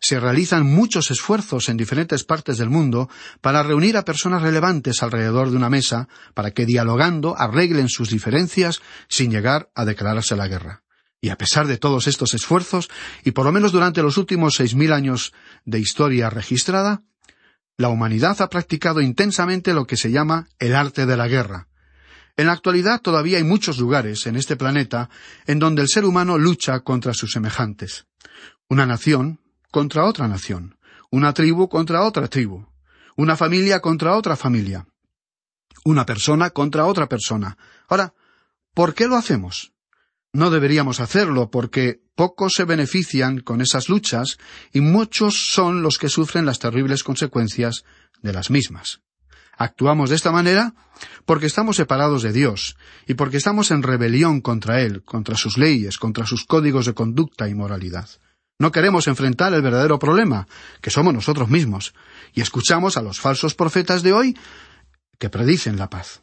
se 0.00 0.18
realizan 0.18 0.64
muchos 0.64 1.10
esfuerzos 1.10 1.68
en 1.68 1.76
diferentes 1.76 2.24
partes 2.24 2.56
del 2.56 2.70
mundo 2.70 3.10
para 3.42 3.62
reunir 3.62 3.98
a 3.98 4.06
personas 4.06 4.40
relevantes 4.40 5.02
alrededor 5.02 5.50
de 5.50 5.56
una 5.56 5.68
mesa 5.68 6.08
para 6.32 6.52
que 6.52 6.64
dialogando 6.64 7.38
arreglen 7.38 7.90
sus 7.90 8.08
diferencias 8.08 8.80
sin 9.08 9.30
llegar 9.30 9.70
a 9.74 9.84
declararse 9.84 10.34
la 10.34 10.48
guerra. 10.48 10.82
Y 11.20 11.28
a 11.28 11.36
pesar 11.36 11.66
de 11.66 11.76
todos 11.76 12.06
estos 12.06 12.32
esfuerzos, 12.32 12.88
y 13.24 13.32
por 13.32 13.44
lo 13.44 13.52
menos 13.52 13.72
durante 13.72 14.02
los 14.02 14.16
últimos 14.16 14.54
seis 14.54 14.74
mil 14.74 14.92
años 14.92 15.34
de 15.64 15.80
historia 15.80 16.30
registrada, 16.30 17.02
la 17.78 17.88
humanidad 17.88 18.42
ha 18.42 18.50
practicado 18.50 19.00
intensamente 19.00 19.72
lo 19.72 19.86
que 19.86 19.96
se 19.96 20.10
llama 20.10 20.48
el 20.58 20.74
arte 20.74 21.06
de 21.06 21.16
la 21.16 21.28
guerra. 21.28 21.68
En 22.36 22.46
la 22.46 22.52
actualidad 22.52 23.00
todavía 23.00 23.38
hay 23.38 23.44
muchos 23.44 23.78
lugares 23.78 24.26
en 24.26 24.36
este 24.36 24.56
planeta 24.56 25.08
en 25.46 25.60
donde 25.60 25.82
el 25.82 25.88
ser 25.88 26.04
humano 26.04 26.38
lucha 26.38 26.80
contra 26.80 27.14
sus 27.14 27.32
semejantes. 27.32 28.06
Una 28.68 28.84
nación, 28.84 29.40
contra 29.70 30.04
otra 30.04 30.26
nación, 30.26 30.76
una 31.10 31.32
tribu 31.32 31.68
contra 31.68 32.02
otra 32.02 32.26
tribu, 32.26 32.66
una 33.16 33.36
familia 33.36 33.80
contra 33.80 34.16
otra 34.16 34.36
familia, 34.36 34.86
una 35.84 36.04
persona 36.04 36.50
contra 36.50 36.84
otra 36.84 37.08
persona. 37.08 37.56
Ahora, 37.88 38.12
¿por 38.74 38.92
qué 38.92 39.06
lo 39.06 39.16
hacemos? 39.16 39.72
No 40.32 40.50
deberíamos 40.50 41.00
hacerlo 41.00 41.50
porque 41.50 42.00
pocos 42.14 42.54
se 42.54 42.64
benefician 42.64 43.40
con 43.40 43.60
esas 43.60 43.88
luchas 43.88 44.38
y 44.72 44.80
muchos 44.80 45.52
son 45.52 45.82
los 45.82 45.98
que 45.98 46.08
sufren 46.08 46.46
las 46.46 46.58
terribles 46.58 47.02
consecuencias 47.02 47.84
de 48.22 48.32
las 48.32 48.50
mismas. 48.50 49.00
Actuamos 49.56 50.10
de 50.10 50.16
esta 50.16 50.30
manera 50.30 50.74
porque 51.24 51.46
estamos 51.46 51.76
separados 51.76 52.22
de 52.22 52.32
Dios 52.32 52.76
y 53.06 53.14
porque 53.14 53.38
estamos 53.38 53.70
en 53.70 53.82
rebelión 53.82 54.40
contra 54.40 54.82
Él, 54.82 55.02
contra 55.02 55.36
sus 55.36 55.58
leyes, 55.58 55.96
contra 55.96 56.26
sus 56.26 56.44
códigos 56.44 56.86
de 56.86 56.94
conducta 56.94 57.48
y 57.48 57.54
moralidad. 57.54 58.08
No 58.60 58.72
queremos 58.72 59.06
enfrentar 59.06 59.54
el 59.54 59.62
verdadero 59.62 59.98
problema, 59.98 60.48
que 60.80 60.90
somos 60.90 61.14
nosotros 61.14 61.48
mismos, 61.48 61.94
y 62.34 62.40
escuchamos 62.40 62.96
a 62.96 63.02
los 63.02 63.20
falsos 63.20 63.54
profetas 63.54 64.02
de 64.02 64.12
hoy 64.12 64.36
que 65.18 65.30
predicen 65.30 65.78
la 65.78 65.88
paz. 65.88 66.22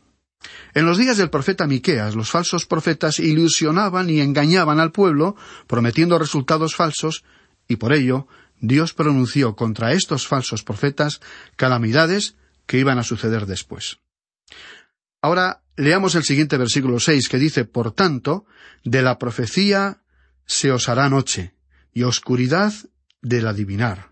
En 0.74 0.86
los 0.86 0.98
días 0.98 1.18
del 1.18 1.30
profeta 1.30 1.68
Miqueas, 1.68 2.16
los 2.16 2.30
falsos 2.30 2.66
profetas 2.66 3.20
ilusionaban 3.20 4.10
y 4.10 4.20
engañaban 4.22 4.80
al 4.80 4.92
pueblo, 4.92 5.36
prometiendo 5.68 6.20
resultados 6.20 6.76
falsos, 6.76 7.24
y 7.68 7.78
por 7.78 7.94
ello 7.94 8.28
Dios 8.60 8.94
pronunció 8.94 9.56
contra 9.56 9.94
estos 9.94 10.28
falsos 10.28 10.64
profetas 10.64 11.22
calamidades 11.56 12.36
que 12.66 12.78
iban 12.78 13.00
a 13.00 13.04
suceder 13.04 13.46
después. 13.46 14.00
Ahora 15.22 15.64
leamos 15.76 16.16
el 16.16 16.24
siguiente 16.24 16.58
versículo 16.58 17.00
seis 17.00 17.30
que 17.30 17.38
dice 17.38 17.66
Por 17.66 17.92
tanto, 17.92 18.46
de 18.84 19.02
la 19.02 19.18
profecía 19.18 20.02
se 20.46 20.72
os 20.72 20.90
hará 20.90 21.10
noche, 21.10 21.56
y 21.94 22.04
oscuridad 22.04 22.74
del 23.22 23.48
adivinar. 23.48 24.12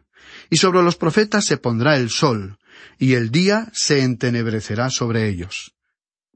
Y 0.49 0.57
sobre 0.57 0.81
los 0.81 0.95
profetas 0.95 1.45
se 1.45 1.57
pondrá 1.57 1.97
el 1.97 2.09
sol, 2.09 2.57
y 2.97 3.13
el 3.13 3.31
día 3.31 3.69
se 3.73 4.01
entenebrecerá 4.01 4.89
sobre 4.89 5.27
ellos. 5.27 5.72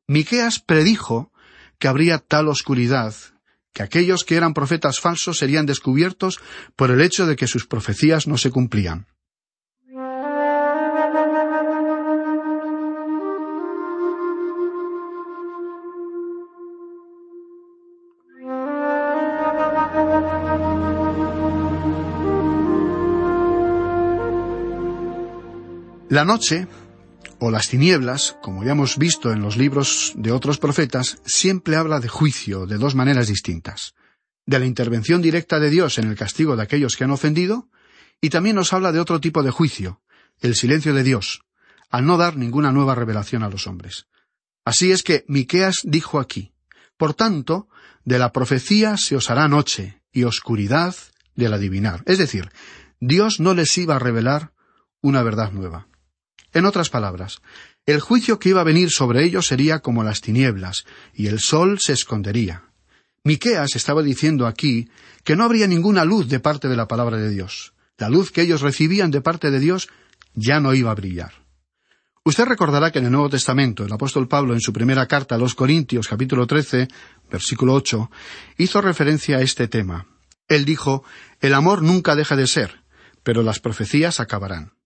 Miqueas 0.07 0.59
predijo 0.59 1.33
que 1.79 1.89
habría 1.89 2.19
tal 2.19 2.47
oscuridad 2.47 3.13
que 3.73 3.83
aquellos 3.83 4.23
que 4.23 4.35
eran 4.35 4.53
profetas 4.53 4.99
falsos 4.99 5.37
serían 5.37 5.65
descubiertos 5.65 6.39
por 6.75 6.91
el 6.91 7.01
hecho 7.01 7.27
de 7.27 7.35
que 7.35 7.45
sus 7.45 7.67
profecías 7.67 8.25
no 8.25 8.37
se 8.37 8.49
cumplían. 8.49 9.05
La 26.09 26.23
noche, 26.23 26.67
o 27.39 27.51
las 27.51 27.69
tinieblas, 27.69 28.37
como 28.41 28.63
ya 28.63 28.71
hemos 28.71 28.97
visto 28.97 29.31
en 29.31 29.41
los 29.41 29.57
libros 29.57 30.13
de 30.15 30.31
otros 30.31 30.57
profetas, 30.57 31.21
siempre 31.25 31.75
habla 31.75 31.99
de 31.99 32.07
juicio 32.07 32.65
de 32.65 32.77
dos 32.77 32.95
maneras 32.95 33.27
distintas. 33.27 33.93
De 34.45 34.59
la 34.59 34.65
intervención 34.65 35.21
directa 35.21 35.59
de 35.59 35.69
Dios 35.69 35.97
en 35.97 36.07
el 36.07 36.15
castigo 36.15 36.55
de 36.55 36.63
aquellos 36.63 36.95
que 36.95 37.03
han 37.03 37.11
ofendido, 37.11 37.69
y 38.21 38.29
también 38.29 38.55
nos 38.55 38.73
habla 38.73 38.91
de 38.91 38.99
otro 38.99 39.19
tipo 39.21 39.43
de 39.43 39.51
juicio, 39.51 40.01
el 40.41 40.55
silencio 40.55 40.93
de 40.93 41.03
Dios, 41.03 41.41
al 41.89 42.05
no 42.05 42.17
dar 42.17 42.37
ninguna 42.37 42.71
nueva 42.71 42.95
revelación 42.95 43.43
a 43.43 43.49
los 43.49 43.67
hombres. 43.67 44.07
Así 44.65 44.91
es 44.91 45.03
que 45.03 45.23
Miqueas 45.27 45.81
dijo 45.83 46.19
aquí, 46.19 46.53
Por 46.97 47.13
tanto, 47.13 47.69
de 48.03 48.19
la 48.19 48.31
profecía 48.31 48.97
se 48.97 49.15
os 49.15 49.29
hará 49.29 49.47
noche 49.47 50.01
y 50.11 50.23
oscuridad 50.23 50.95
del 51.35 51.53
adivinar. 51.53 52.03
Es 52.05 52.17
decir, 52.17 52.49
Dios 52.99 53.39
no 53.39 53.53
les 53.53 53.77
iba 53.77 53.95
a 53.95 53.99
revelar 53.99 54.53
una 55.01 55.21
verdad 55.23 55.51
nueva. 55.51 55.87
En 56.57 56.65
otras 56.65 56.89
palabras, 56.89 57.39
el 57.85 57.99
juicio 57.99 58.39
que 58.39 58.49
iba 58.49 58.61
a 58.61 58.63
venir 58.63 58.89
sobre 58.89 59.23
ellos 59.23 59.45
sería 59.45 59.77
como 59.77 60.03
las 60.03 60.21
tinieblas, 60.21 60.85
y 61.13 61.27
el 61.27 61.37
sol 61.37 61.77
se 61.79 61.93
escondería. 61.93 62.63
Miqueas 63.23 63.75
estaba 63.75 64.01
diciendo 64.01 64.47
aquí 64.47 64.89
que 65.23 65.35
no 65.35 65.43
habría 65.43 65.67
ninguna 65.67 66.03
luz 66.03 66.27
de 66.29 66.39
parte 66.39 66.67
de 66.67 66.75
la 66.75 66.87
palabra 66.87 67.17
de 67.17 67.29
Dios. 67.29 67.73
La 67.99 68.09
luz 68.09 68.31
que 68.31 68.41
ellos 68.41 68.61
recibían 68.61 69.11
de 69.11 69.21
parte 69.21 69.51
de 69.51 69.59
Dios 69.59 69.87
ya 70.33 70.59
no 70.59 70.73
iba 70.73 70.89
a 70.89 70.95
brillar. 70.95 71.45
Usted 72.23 72.45
recordará 72.45 72.89
que 72.89 72.97
en 72.97 73.05
el 73.05 73.11
Nuevo 73.11 73.29
Testamento 73.29 73.85
el 73.85 73.93
apóstol 73.93 74.27
Pablo 74.27 74.55
en 74.55 74.61
su 74.61 74.73
primera 74.73 75.05
carta 75.05 75.35
a 75.35 75.37
los 75.37 75.53
Corintios 75.53 76.07
capítulo 76.07 76.47
13 76.47 76.87
versículo 77.29 77.75
8 77.75 78.09
hizo 78.57 78.81
referencia 78.81 79.37
a 79.37 79.41
este 79.41 79.67
tema. 79.67 80.07
Él 80.47 80.65
dijo, 80.65 81.03
El 81.39 81.53
amor 81.53 81.83
nunca 81.83 82.15
deja 82.15 82.35
de 82.35 82.47
ser, 82.47 82.81
pero 83.21 83.43
las 83.43 83.59
profecías 83.59 84.19
acabarán. 84.19 84.76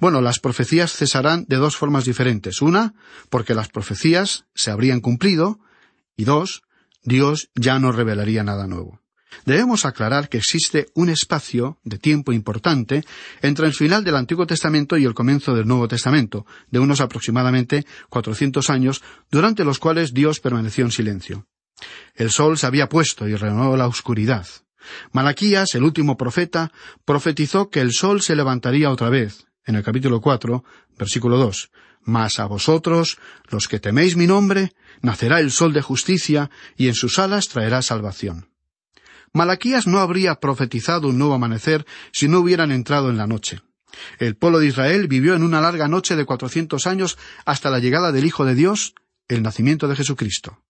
Bueno, 0.00 0.20
las 0.20 0.40
profecías 0.40 0.92
cesarán 0.92 1.44
de 1.48 1.56
dos 1.56 1.76
formas 1.76 2.04
diferentes. 2.04 2.60
Una, 2.60 2.94
porque 3.30 3.54
las 3.54 3.68
profecías 3.68 4.44
se 4.54 4.70
habrían 4.70 5.00
cumplido, 5.00 5.58
y 6.16 6.24
dos, 6.24 6.62
Dios 7.02 7.50
ya 7.54 7.78
no 7.78 7.92
revelaría 7.92 8.42
nada 8.44 8.66
nuevo. 8.66 9.00
Debemos 9.46 9.84
aclarar 9.84 10.28
que 10.28 10.38
existe 10.38 10.86
un 10.94 11.08
espacio 11.08 11.78
de 11.82 11.98
tiempo 11.98 12.32
importante 12.32 13.04
entre 13.42 13.66
el 13.66 13.74
final 13.74 14.04
del 14.04 14.16
Antiguo 14.16 14.46
Testamento 14.46 14.96
y 14.96 15.04
el 15.04 15.14
comienzo 15.14 15.54
del 15.54 15.66
Nuevo 15.66 15.88
Testamento, 15.88 16.46
de 16.70 16.78
unos 16.78 17.00
aproximadamente 17.00 17.84
cuatrocientos 18.08 18.70
años, 18.70 19.02
durante 19.30 19.64
los 19.64 19.78
cuales 19.78 20.14
Dios 20.14 20.40
permaneció 20.40 20.84
en 20.84 20.92
silencio. 20.92 21.46
El 22.14 22.30
sol 22.30 22.56
se 22.56 22.66
había 22.66 22.88
puesto 22.88 23.26
y 23.26 23.34
renovó 23.34 23.76
la 23.76 23.88
oscuridad. 23.88 24.46
Malaquías, 25.12 25.74
el 25.74 25.82
último 25.82 26.16
profeta, 26.16 26.70
profetizó 27.04 27.70
que 27.70 27.80
el 27.80 27.92
sol 27.92 28.22
se 28.22 28.36
levantaría 28.36 28.90
otra 28.90 29.08
vez, 29.08 29.46
en 29.66 29.76
el 29.76 29.82
capítulo 29.82 30.20
cuatro, 30.20 30.64
versículo 30.98 31.38
dos. 31.38 31.70
Mas 32.02 32.38
a 32.38 32.46
vosotros, 32.46 33.18
los 33.48 33.66
que 33.66 33.80
teméis 33.80 34.16
mi 34.16 34.26
nombre, 34.26 34.72
nacerá 35.00 35.40
el 35.40 35.50
sol 35.50 35.72
de 35.72 35.80
justicia, 35.80 36.50
y 36.76 36.88
en 36.88 36.94
sus 36.94 37.18
alas 37.18 37.48
traerá 37.48 37.80
salvación. 37.82 38.48
Malaquías 39.32 39.86
no 39.86 39.98
habría 39.98 40.36
profetizado 40.36 41.08
un 41.08 41.18
nuevo 41.18 41.34
amanecer 41.34 41.86
si 42.12 42.28
no 42.28 42.40
hubieran 42.40 42.70
entrado 42.70 43.10
en 43.10 43.16
la 43.16 43.26
noche. 43.26 43.62
El 44.18 44.36
pueblo 44.36 44.58
de 44.58 44.66
Israel 44.66 45.08
vivió 45.08 45.34
en 45.34 45.42
una 45.42 45.60
larga 45.60 45.88
noche 45.88 46.14
de 46.14 46.24
cuatrocientos 46.24 46.86
años 46.86 47.18
hasta 47.44 47.70
la 47.70 47.78
llegada 47.78 48.12
del 48.12 48.26
Hijo 48.26 48.44
de 48.44 48.54
Dios, 48.54 48.94
el 49.28 49.42
nacimiento 49.42 49.88
de 49.88 49.96
Jesucristo. 49.96 50.62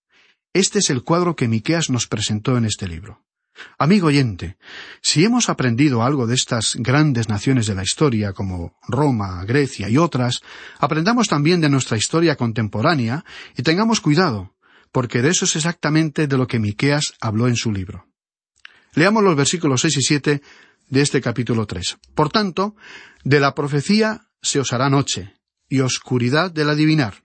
Este 0.52 0.78
es 0.78 0.90
el 0.90 1.02
cuadro 1.02 1.34
que 1.34 1.48
Miqueas 1.48 1.90
nos 1.90 2.06
presentó 2.06 2.56
en 2.56 2.64
este 2.64 2.86
libro. 2.86 3.22
Amigo 3.78 4.08
oyente, 4.08 4.56
si 5.00 5.24
hemos 5.24 5.48
aprendido 5.48 6.02
algo 6.02 6.26
de 6.26 6.34
estas 6.34 6.76
grandes 6.78 7.28
naciones 7.28 7.66
de 7.66 7.74
la 7.74 7.82
historia, 7.82 8.32
como 8.32 8.76
Roma, 8.88 9.44
Grecia 9.44 9.88
y 9.88 9.96
otras, 9.96 10.42
aprendamos 10.78 11.28
también 11.28 11.60
de 11.60 11.68
nuestra 11.68 11.96
historia 11.96 12.36
contemporánea 12.36 13.24
y 13.56 13.62
tengamos 13.62 14.00
cuidado, 14.00 14.54
porque 14.92 15.22
de 15.22 15.30
eso 15.30 15.44
es 15.44 15.56
exactamente 15.56 16.26
de 16.26 16.36
lo 16.36 16.46
que 16.46 16.58
Miqueas 16.58 17.14
habló 17.20 17.48
en 17.48 17.56
su 17.56 17.72
libro. 17.72 18.06
Leamos 18.94 19.22
los 19.24 19.36
versículos 19.36 19.80
seis 19.80 19.96
y 19.96 20.02
siete 20.02 20.42
de 20.88 21.02
este 21.02 21.20
capítulo 21.20 21.66
tres. 21.66 21.96
Por 22.14 22.30
tanto, 22.30 22.76
de 23.24 23.40
la 23.40 23.54
profecía 23.54 24.28
se 24.40 24.60
os 24.60 24.72
hará 24.72 24.90
noche, 24.90 25.34
y 25.68 25.80
oscuridad 25.80 26.50
del 26.50 26.70
adivinar. 26.70 27.24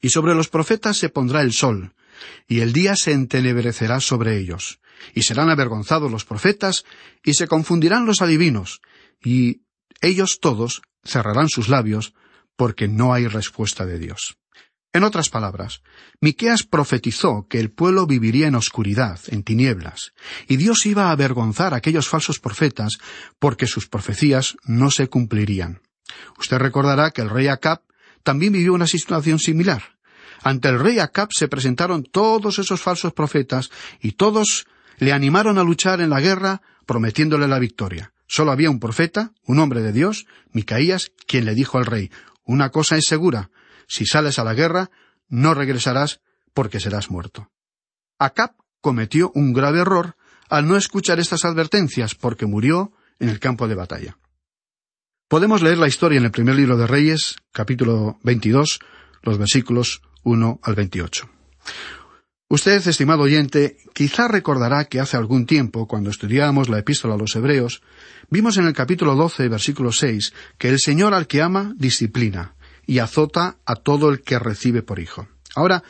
Y 0.00 0.10
sobre 0.10 0.34
los 0.34 0.48
profetas 0.48 0.98
se 0.98 1.08
pondrá 1.08 1.42
el 1.42 1.52
sol, 1.52 1.94
y 2.46 2.60
el 2.60 2.72
día 2.72 2.94
se 2.96 3.12
entenebrecerá 3.12 4.00
sobre 4.00 4.38
ellos. 4.38 4.80
Y 5.14 5.22
serán 5.22 5.50
avergonzados 5.50 6.10
los 6.10 6.24
profetas, 6.24 6.84
y 7.24 7.34
se 7.34 7.48
confundirán 7.48 8.06
los 8.06 8.22
adivinos, 8.22 8.80
y 9.22 9.62
ellos 10.00 10.38
todos 10.40 10.82
cerrarán 11.04 11.48
sus 11.48 11.68
labios, 11.68 12.14
porque 12.56 12.88
no 12.88 13.12
hay 13.12 13.26
respuesta 13.26 13.86
de 13.86 13.98
Dios. 13.98 14.36
En 14.94 15.04
otras 15.04 15.30
palabras, 15.30 15.82
Miqueas 16.20 16.64
profetizó 16.64 17.46
que 17.48 17.58
el 17.58 17.70
pueblo 17.70 18.06
viviría 18.06 18.48
en 18.48 18.54
oscuridad, 18.54 19.18
en 19.28 19.42
tinieblas, 19.42 20.12
y 20.48 20.56
Dios 20.58 20.84
iba 20.84 21.06
a 21.06 21.12
avergonzar 21.12 21.72
a 21.72 21.78
aquellos 21.78 22.08
falsos 22.08 22.38
profetas 22.38 22.98
porque 23.38 23.66
sus 23.66 23.88
profecías 23.88 24.56
no 24.64 24.90
se 24.90 25.08
cumplirían. 25.08 25.80
Usted 26.38 26.58
recordará 26.58 27.10
que 27.10 27.22
el 27.22 27.30
rey 27.30 27.48
Acab 27.48 27.80
también 28.22 28.52
vivió 28.52 28.74
una 28.74 28.86
situación 28.86 29.38
similar. 29.38 29.82
Ante 30.42 30.68
el 30.68 30.78
rey 30.78 30.98
Acab 30.98 31.28
se 31.32 31.48
presentaron 31.48 32.02
todos 32.02 32.58
esos 32.58 32.82
falsos 32.82 33.14
profetas 33.14 33.70
y 34.00 34.12
todos 34.12 34.66
le 35.02 35.12
animaron 35.12 35.58
a 35.58 35.64
luchar 35.64 36.00
en 36.00 36.10
la 36.10 36.20
guerra 36.20 36.62
prometiéndole 36.86 37.48
la 37.48 37.58
victoria. 37.58 38.12
Solo 38.28 38.52
había 38.52 38.70
un 38.70 38.78
profeta, 38.78 39.32
un 39.44 39.58
hombre 39.58 39.80
de 39.80 39.90
Dios, 39.90 40.26
Micaías, 40.52 41.10
quien 41.26 41.44
le 41.44 41.56
dijo 41.56 41.76
al 41.76 41.86
rey, 41.86 42.12
una 42.44 42.70
cosa 42.70 42.96
es 42.96 43.06
segura, 43.06 43.50
si 43.88 44.06
sales 44.06 44.38
a 44.38 44.44
la 44.44 44.54
guerra, 44.54 44.90
no 45.28 45.54
regresarás 45.54 46.20
porque 46.54 46.78
serás 46.78 47.10
muerto. 47.10 47.50
Acab 48.20 48.52
cometió 48.80 49.32
un 49.34 49.52
grave 49.52 49.80
error 49.80 50.14
al 50.48 50.68
no 50.68 50.76
escuchar 50.76 51.18
estas 51.18 51.44
advertencias 51.44 52.14
porque 52.14 52.46
murió 52.46 52.92
en 53.18 53.28
el 53.28 53.40
campo 53.40 53.66
de 53.66 53.74
batalla. 53.74 54.18
Podemos 55.26 55.62
leer 55.62 55.78
la 55.78 55.88
historia 55.88 56.18
en 56.18 56.26
el 56.26 56.30
primer 56.30 56.54
libro 56.54 56.76
de 56.76 56.86
Reyes, 56.86 57.38
capítulo 57.50 58.20
22, 58.22 58.78
los 59.22 59.36
versículos 59.36 60.00
1 60.22 60.60
al 60.62 60.74
28. 60.76 61.28
Usted, 62.52 62.86
estimado 62.86 63.22
oyente, 63.22 63.78
quizá 63.94 64.28
recordará 64.28 64.84
que 64.84 65.00
hace 65.00 65.16
algún 65.16 65.46
tiempo, 65.46 65.88
cuando 65.88 66.10
estudiábamos 66.10 66.68
la 66.68 66.80
epístola 66.80 67.14
a 67.14 67.16
los 67.16 67.34
Hebreos, 67.34 67.80
vimos 68.28 68.58
en 68.58 68.66
el 68.66 68.74
capítulo 68.74 69.14
12, 69.14 69.48
versículo 69.48 69.90
6, 69.90 70.34
que 70.58 70.68
el 70.68 70.78
Señor 70.78 71.14
al 71.14 71.26
que 71.26 71.40
ama 71.40 71.72
disciplina 71.78 72.54
y 72.86 72.98
azota 72.98 73.56
a 73.64 73.76
todo 73.76 74.10
el 74.10 74.20
que 74.20 74.38
recibe 74.38 74.82
por 74.82 74.98
hijo. 74.98 75.28
Ahora, 75.54 75.82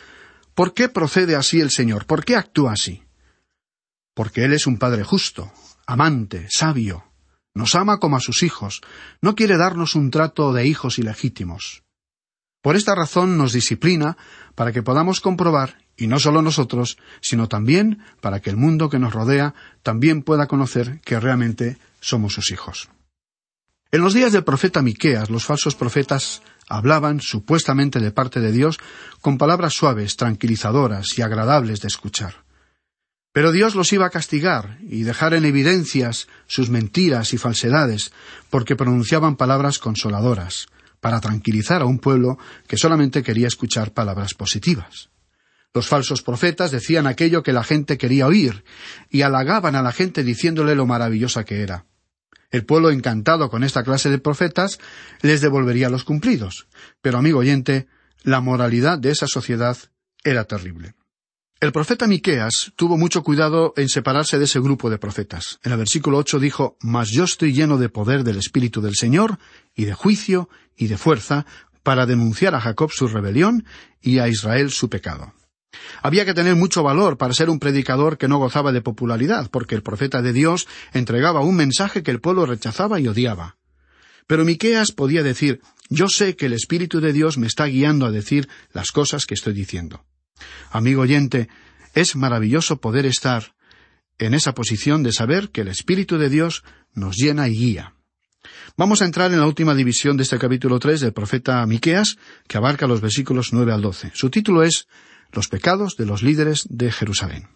¿por 0.54 0.72
qué 0.72 0.88
procede 0.88 1.34
así 1.34 1.60
el 1.60 1.72
Señor? 1.72 2.06
¿Por 2.06 2.24
qué 2.24 2.36
actúa 2.36 2.74
así? 2.74 3.02
Porque 4.14 4.44
Él 4.44 4.52
es 4.52 4.68
un 4.68 4.78
Padre 4.78 5.02
justo, 5.02 5.52
amante, 5.84 6.46
sabio, 6.48 7.06
nos 7.54 7.74
ama 7.74 7.98
como 7.98 8.18
a 8.18 8.20
sus 8.20 8.44
hijos, 8.44 8.82
no 9.20 9.34
quiere 9.34 9.56
darnos 9.56 9.96
un 9.96 10.12
trato 10.12 10.52
de 10.52 10.64
hijos 10.64 11.00
ilegítimos. 11.00 11.82
Por 12.62 12.76
esta 12.76 12.94
razón 12.94 13.36
nos 13.36 13.52
disciplina 13.52 14.16
para 14.54 14.72
que 14.72 14.82
podamos 14.82 15.20
comprobar, 15.20 15.78
y 15.96 16.06
no 16.06 16.18
solo 16.18 16.40
nosotros, 16.42 16.96
sino 17.20 17.48
también 17.48 18.02
para 18.20 18.40
que 18.40 18.50
el 18.50 18.56
mundo 18.56 18.88
que 18.88 18.98
nos 18.98 19.12
rodea 19.12 19.54
también 19.82 20.22
pueda 20.22 20.46
conocer 20.46 21.00
que 21.04 21.20
realmente 21.20 21.76
somos 22.00 22.32
sus 22.32 22.50
hijos. 22.52 22.88
En 23.90 24.00
los 24.00 24.14
días 24.14 24.32
del 24.32 24.44
profeta 24.44 24.80
Miqueas, 24.80 25.28
los 25.28 25.44
falsos 25.44 25.74
profetas 25.74 26.40
hablaban 26.68 27.20
supuestamente 27.20 28.00
de 28.00 28.10
parte 28.10 28.40
de 28.40 28.52
Dios 28.52 28.78
con 29.20 29.36
palabras 29.36 29.74
suaves, 29.74 30.16
tranquilizadoras 30.16 31.18
y 31.18 31.22
agradables 31.22 31.80
de 31.82 31.88
escuchar. 31.88 32.44
Pero 33.32 33.52
Dios 33.52 33.74
los 33.74 33.92
iba 33.92 34.06
a 34.06 34.10
castigar 34.10 34.78
y 34.80 35.02
dejar 35.02 35.34
en 35.34 35.44
evidencias 35.44 36.28
sus 36.46 36.70
mentiras 36.70 37.34
y 37.34 37.38
falsedades, 37.38 38.12
porque 38.50 38.76
pronunciaban 38.76 39.36
palabras 39.36 39.78
consoladoras, 39.78 40.68
para 41.02 41.20
tranquilizar 41.20 41.82
a 41.82 41.84
un 41.84 41.98
pueblo 41.98 42.38
que 42.68 42.76
solamente 42.76 43.24
quería 43.24 43.48
escuchar 43.48 43.92
palabras 43.92 44.34
positivas. 44.34 45.10
Los 45.74 45.88
falsos 45.88 46.22
profetas 46.22 46.70
decían 46.70 47.08
aquello 47.08 47.42
que 47.42 47.52
la 47.52 47.64
gente 47.64 47.98
quería 47.98 48.28
oír, 48.28 48.62
y 49.10 49.22
halagaban 49.22 49.74
a 49.74 49.82
la 49.82 49.90
gente 49.90 50.22
diciéndole 50.22 50.76
lo 50.76 50.86
maravillosa 50.86 51.44
que 51.44 51.62
era. 51.62 51.86
El 52.52 52.64
pueblo 52.64 52.90
encantado 52.90 53.50
con 53.50 53.64
esta 53.64 53.82
clase 53.82 54.10
de 54.10 54.18
profetas 54.18 54.78
les 55.22 55.40
devolvería 55.40 55.88
los 55.88 56.04
cumplidos. 56.04 56.68
Pero, 57.00 57.18
amigo 57.18 57.40
oyente, 57.40 57.88
la 58.22 58.40
moralidad 58.40 58.96
de 58.96 59.10
esa 59.10 59.26
sociedad 59.26 59.76
era 60.22 60.44
terrible. 60.44 60.94
El 61.62 61.70
profeta 61.70 62.08
Miqueas 62.08 62.72
tuvo 62.74 62.98
mucho 62.98 63.22
cuidado 63.22 63.72
en 63.76 63.88
separarse 63.88 64.36
de 64.36 64.46
ese 64.46 64.58
grupo 64.58 64.90
de 64.90 64.98
profetas. 64.98 65.60
En 65.62 65.70
el 65.70 65.78
versículo 65.78 66.18
ocho 66.18 66.40
dijo 66.40 66.76
Mas 66.80 67.10
yo 67.10 67.22
estoy 67.22 67.52
lleno 67.52 67.78
de 67.78 67.88
poder 67.88 68.24
del 68.24 68.36
Espíritu 68.36 68.80
del 68.80 68.96
Señor, 68.96 69.38
y 69.72 69.84
de 69.84 69.94
juicio, 69.94 70.48
y 70.76 70.88
de 70.88 70.98
fuerza, 70.98 71.46
para 71.84 72.04
denunciar 72.04 72.56
a 72.56 72.60
Jacob 72.60 72.90
su 72.90 73.06
rebelión 73.06 73.64
y 74.00 74.18
a 74.18 74.26
Israel 74.26 74.72
su 74.72 74.90
pecado. 74.90 75.34
Había 76.02 76.24
que 76.24 76.34
tener 76.34 76.56
mucho 76.56 76.82
valor 76.82 77.16
para 77.16 77.32
ser 77.32 77.48
un 77.48 77.60
predicador 77.60 78.18
que 78.18 78.26
no 78.26 78.38
gozaba 78.38 78.72
de 78.72 78.82
popularidad, 78.82 79.48
porque 79.48 79.76
el 79.76 79.84
profeta 79.84 80.20
de 80.20 80.32
Dios 80.32 80.66
entregaba 80.92 81.42
un 81.42 81.54
mensaje 81.54 82.02
que 82.02 82.10
el 82.10 82.20
pueblo 82.20 82.44
rechazaba 82.44 82.98
y 82.98 83.06
odiaba. 83.06 83.56
Pero 84.26 84.44
Miqueas 84.44 84.90
podía 84.90 85.22
decir 85.22 85.60
Yo 85.88 86.08
sé 86.08 86.34
que 86.34 86.46
el 86.46 86.54
Espíritu 86.54 87.00
de 87.00 87.12
Dios 87.12 87.38
me 87.38 87.46
está 87.46 87.66
guiando 87.66 88.04
a 88.04 88.10
decir 88.10 88.48
las 88.72 88.90
cosas 88.90 89.26
que 89.26 89.34
estoy 89.34 89.52
diciendo. 89.52 90.04
Amigo 90.70 91.02
oyente, 91.02 91.48
es 91.94 92.16
maravilloso 92.16 92.80
poder 92.80 93.06
estar 93.06 93.54
en 94.18 94.34
esa 94.34 94.54
posición 94.54 95.02
de 95.02 95.12
saber 95.12 95.50
que 95.50 95.62
el 95.62 95.68
Espíritu 95.68 96.18
de 96.18 96.28
Dios 96.28 96.64
nos 96.94 97.16
llena 97.16 97.48
y 97.48 97.56
guía. 97.56 97.94
Vamos 98.76 99.02
a 99.02 99.04
entrar 99.04 99.32
en 99.32 99.40
la 99.40 99.46
última 99.46 99.74
división 99.74 100.16
de 100.16 100.22
este 100.22 100.38
capítulo 100.38 100.78
tres 100.78 101.00
del 101.00 101.12
profeta 101.12 101.64
Miqueas, 101.66 102.16
que 102.48 102.56
abarca 102.56 102.86
los 102.86 103.00
versículos 103.00 103.52
nueve 103.52 103.72
al 103.72 103.82
doce. 103.82 104.10
Su 104.14 104.30
título 104.30 104.62
es 104.62 104.88
Los 105.32 105.48
pecados 105.48 105.96
de 105.96 106.06
los 106.06 106.22
líderes 106.22 106.66
de 106.68 106.90
Jerusalén. 106.90 107.48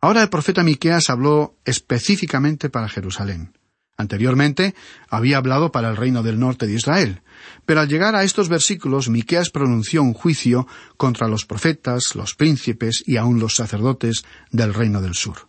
Ahora 0.00 0.22
el 0.22 0.28
profeta 0.28 0.62
Miqueas 0.62 1.10
habló 1.10 1.58
específicamente 1.64 2.68
para 2.68 2.88
Jerusalén. 2.88 3.52
Anteriormente 3.96 4.74
había 5.08 5.36
hablado 5.36 5.70
para 5.70 5.88
el 5.88 5.96
reino 5.96 6.22
del 6.22 6.40
norte 6.40 6.66
de 6.66 6.74
Israel, 6.74 7.22
pero 7.64 7.80
al 7.80 7.88
llegar 7.88 8.16
a 8.16 8.24
estos 8.24 8.48
versículos 8.48 9.08
Miqueas 9.08 9.50
pronunció 9.50 10.02
un 10.02 10.14
juicio 10.14 10.66
contra 10.96 11.28
los 11.28 11.44
profetas, 11.46 12.14
los 12.16 12.34
príncipes 12.34 13.04
y 13.06 13.16
aun 13.16 13.38
los 13.38 13.54
sacerdotes 13.54 14.24
del 14.50 14.74
reino 14.74 15.00
del 15.00 15.14
sur. 15.14 15.48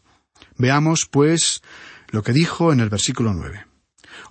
Veamos, 0.57 1.07
pues, 1.07 1.61
lo 2.09 2.21
que 2.23 2.33
dijo 2.33 2.71
en 2.71 2.79
el 2.79 2.89
versículo 2.89 3.33
nueve. 3.33 3.65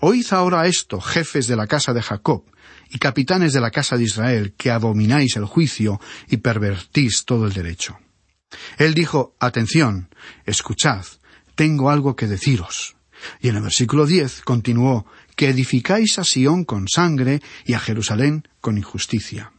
Oíd 0.00 0.26
ahora 0.30 0.66
esto, 0.66 1.00
jefes 1.00 1.46
de 1.46 1.56
la 1.56 1.66
casa 1.66 1.92
de 1.92 2.02
Jacob, 2.02 2.44
y 2.90 2.98
capitanes 2.98 3.52
de 3.52 3.60
la 3.60 3.70
casa 3.70 3.96
de 3.96 4.04
Israel, 4.04 4.54
que 4.56 4.70
abomináis 4.70 5.36
el 5.36 5.44
juicio 5.44 6.00
y 6.28 6.38
pervertís 6.38 7.24
todo 7.24 7.46
el 7.46 7.52
derecho. 7.52 7.98
Él 8.78 8.94
dijo, 8.94 9.34
Atención, 9.40 10.08
escuchad, 10.44 11.04
tengo 11.54 11.90
algo 11.90 12.14
que 12.16 12.26
deciros. 12.26 12.96
Y 13.40 13.48
en 13.48 13.56
el 13.56 13.62
versículo 13.62 14.06
diez 14.06 14.42
continuó, 14.42 15.06
que 15.36 15.48
edificáis 15.48 16.18
a 16.18 16.24
Sión 16.24 16.64
con 16.64 16.88
sangre 16.88 17.42
y 17.64 17.74
a 17.74 17.80
Jerusalén 17.80 18.48
con 18.60 18.78
injusticia. 18.78 19.52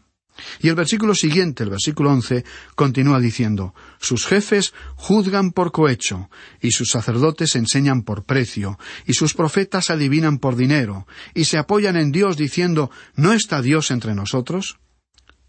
Y 0.60 0.68
el 0.68 0.76
versículo 0.76 1.16
siguiente, 1.16 1.64
el 1.64 1.70
versículo 1.70 2.12
once, 2.12 2.44
continúa 2.76 3.20
diciendo, 3.20 3.74
sus 4.00 4.26
jefes 4.26 4.74
juzgan 4.96 5.52
por 5.52 5.72
cohecho, 5.72 6.30
y 6.62 6.72
sus 6.72 6.90
sacerdotes 6.90 7.56
enseñan 7.56 8.04
por 8.04 8.26
precio, 8.26 8.78
y 9.06 9.14
sus 9.14 9.34
profetas 9.34 9.90
adivinan 9.90 10.40
por 10.40 10.56
dinero, 10.56 11.08
y 11.34 11.46
se 11.46 11.58
apoyan 11.58 11.96
en 11.96 12.12
Dios 12.12 12.36
diciendo, 12.36 12.92
¿no 13.16 13.34
está 13.34 13.62
Dios 13.62 13.92
entre 13.92 14.14
nosotros? 14.14 14.78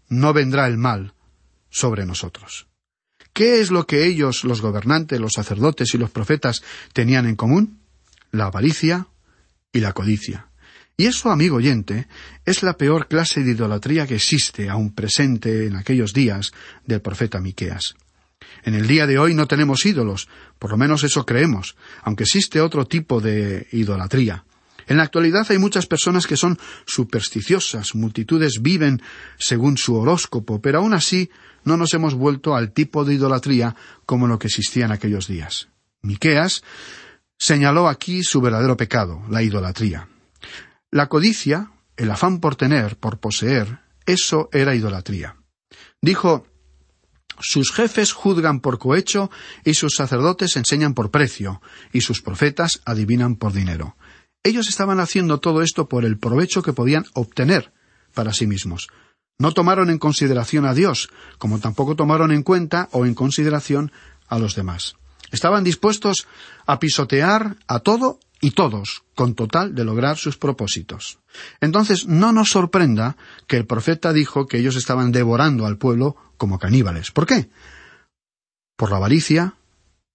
No 0.07 0.33
vendrá 0.33 0.67
el 0.67 0.77
mal 0.77 1.13
sobre 1.69 2.05
nosotros. 2.05 2.67
¿Qué 3.33 3.59
es 3.59 3.71
lo 3.71 3.85
que 3.85 4.05
ellos, 4.05 4.43
los 4.45 4.61
gobernantes, 4.61 5.19
los 5.19 5.33
sacerdotes 5.33 5.93
y 5.93 5.97
los 5.97 6.09
profetas, 6.09 6.63
tenían 6.93 7.27
en 7.27 7.35
común? 7.35 7.76
La 8.31 8.45
avaricia 8.45 9.07
y 9.71 9.79
la 9.79 9.93
codicia. 9.93 10.47
Y 10.99 11.05
eso, 11.05 11.29
amigo 11.29 11.57
oyente, 11.57 12.07
es 12.43 12.63
la 12.63 12.75
peor 12.75 13.07
clase 13.07 13.43
de 13.43 13.51
idolatría 13.51 14.07
que 14.07 14.15
existe 14.15 14.67
aún 14.67 14.93
presente 14.93 15.67
en 15.67 15.75
aquellos 15.75 16.11
días 16.11 16.51
del 16.85 17.01
profeta 17.01 17.39
Miqueas. 17.39 17.95
En 18.63 18.73
el 18.73 18.87
día 18.87 19.05
de 19.05 19.19
hoy 19.19 19.35
no 19.35 19.47
tenemos 19.47 19.85
ídolos, 19.85 20.27
por 20.57 20.71
lo 20.71 20.77
menos 20.77 21.03
eso 21.03 21.25
creemos, 21.25 21.75
aunque 22.01 22.23
existe 22.23 22.61
otro 22.61 22.85
tipo 22.85 23.21
de 23.21 23.67
idolatría. 23.71 24.43
En 24.87 24.97
la 24.97 25.03
actualidad 25.03 25.45
hay 25.49 25.59
muchas 25.59 25.85
personas 25.85 26.25
que 26.25 26.37
son 26.37 26.57
supersticiosas, 26.85 27.93
multitudes 27.93 28.61
viven 28.61 29.01
según 29.37 29.77
su 29.77 29.95
horóscopo, 29.95 30.61
pero 30.61 30.79
aún 30.79 30.93
así 30.93 31.29
no 31.63 31.77
nos 31.77 31.93
hemos 31.93 32.15
vuelto 32.15 32.55
al 32.55 32.71
tipo 32.71 33.03
de 33.03 33.15
idolatría 33.15 33.75
como 34.05 34.27
lo 34.27 34.39
que 34.39 34.47
existía 34.47 34.85
en 34.85 34.93
aquellos 34.93 35.27
días. 35.27 35.67
Miqueas 36.01 36.63
señaló 37.37 37.87
aquí 37.87 38.23
su 38.23 38.41
verdadero 38.41 38.77
pecado, 38.77 39.23
la 39.29 39.43
idolatría. 39.43 40.07
La 40.91 41.07
codicia, 41.07 41.71
el 41.95 42.11
afán 42.11 42.39
por 42.39 42.55
tener, 42.55 42.97
por 42.97 43.19
poseer, 43.19 43.79
eso 44.05 44.49
era 44.51 44.75
idolatría. 44.75 45.35
Dijo, 46.01 46.47
Sus 47.39 47.71
jefes 47.71 48.13
juzgan 48.13 48.61
por 48.61 48.79
cohecho 48.79 49.29
y 49.63 49.75
sus 49.75 49.95
sacerdotes 49.95 50.55
enseñan 50.55 50.93
por 50.93 51.11
precio 51.11 51.61
y 51.93 52.01
sus 52.01 52.21
profetas 52.21 52.81
adivinan 52.85 53.35
por 53.35 53.53
dinero. 53.53 53.95
Ellos 54.43 54.69
estaban 54.69 54.99
haciendo 54.99 55.39
todo 55.39 55.61
esto 55.61 55.87
por 55.87 56.05
el 56.05 56.17
provecho 56.17 56.63
que 56.63 56.73
podían 56.73 57.05
obtener 57.13 57.73
para 58.13 58.33
sí 58.33 58.47
mismos. 58.47 58.87
No 59.39 59.51
tomaron 59.51 59.91
en 59.91 59.99
consideración 59.99 60.65
a 60.65 60.73
Dios, 60.73 61.09
como 61.37 61.59
tampoco 61.59 61.95
tomaron 61.95 62.31
en 62.31 62.41
cuenta 62.41 62.89
o 62.91 63.05
en 63.05 63.13
consideración 63.13 63.91
a 64.27 64.39
los 64.39 64.55
demás. 64.55 64.95
Estaban 65.31 65.63
dispuestos 65.63 66.27
a 66.65 66.79
pisotear 66.79 67.57
a 67.67 67.79
todo 67.79 68.19
y 68.39 68.51
todos, 68.51 69.03
con 69.15 69.33
total 69.33 69.73
de 69.73 69.83
lograr 69.83 70.17
sus 70.17 70.37
propósitos. 70.37 71.19
Entonces 71.59 72.07
no 72.07 72.31
nos 72.31 72.51
sorprenda 72.51 73.17
que 73.47 73.57
el 73.57 73.65
profeta 73.65 74.13
dijo 74.13 74.47
que 74.47 74.59
ellos 74.59 74.75
estaban 74.75 75.11
devorando 75.11 75.65
al 75.65 75.77
pueblo 75.77 76.15
como 76.37 76.59
caníbales. 76.59 77.11
¿Por 77.11 77.25
qué? 77.25 77.49
Por 78.75 78.91
la 78.91 78.97
avaricia 78.97 79.55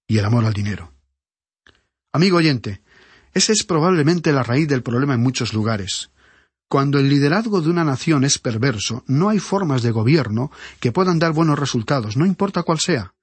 y 0.07 0.19
el 0.19 0.25
amor 0.25 0.45
al 0.45 0.53
dinero. 0.53 0.93
Amigo 2.13 2.37
oyente, 2.37 2.83
esa 3.35 3.53
es 3.53 3.65
probablemente 3.65 4.33
la 4.33 4.43
raíz 4.43 4.69
del 4.69 4.83
problema 4.83 5.15
en 5.15 5.23
muchos 5.23 5.53
lugares. 5.53 6.11
Cuando 6.69 6.99
el 6.99 7.09
liderazgo 7.09 7.61
de 7.61 7.71
una 7.71 7.85
nación 7.85 8.25
es 8.25 8.39
perverso, 8.39 9.05
no 9.07 9.29
hay 9.29 9.39
formas 9.39 9.83
de 9.83 9.91
gobierno 9.91 10.51
que 10.81 10.93
puedan 10.93 11.19
dar 11.19 11.33
buenos 11.33 11.59
resultados, 11.59 12.17
no 12.17 12.25
importa 12.25 12.63
cuál 12.63 12.79
sea. 12.79 13.15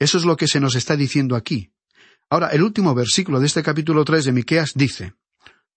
Eso 0.00 0.16
es 0.16 0.24
lo 0.24 0.36
que 0.36 0.48
se 0.48 0.60
nos 0.60 0.74
está 0.74 0.96
diciendo 0.96 1.36
aquí. 1.36 1.70
Ahora, 2.30 2.48
el 2.48 2.62
último 2.62 2.94
versículo 2.94 3.38
de 3.38 3.46
este 3.46 3.62
capítulo 3.62 4.04
tres 4.04 4.24
de 4.24 4.32
Miqueas 4.32 4.72
dice 4.74 5.14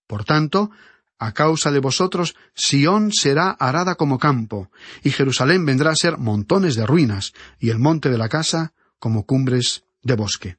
Por 0.08 0.24
tanto, 0.24 0.72
a 1.20 1.34
causa 1.34 1.72
de 1.72 1.80
vosotros, 1.80 2.36
Sión 2.56 3.12
será 3.12 3.52
arada 3.52 3.96
como 3.96 4.18
campo, 4.18 4.72
y 5.04 5.12
Jerusalén 5.12 5.66
vendrá 5.66 5.92
a 5.92 5.96
ser 5.96 6.18
montones 6.18 6.76
de 6.76 6.86
ruinas, 6.86 7.34
y 7.60 7.70
el 7.70 7.80
monte 7.80 8.10
de 8.10 8.18
la 8.18 8.30
casa 8.30 8.74
como 8.98 9.26
cumbres 9.26 9.84
de 10.02 10.16
bosque. 10.16 10.58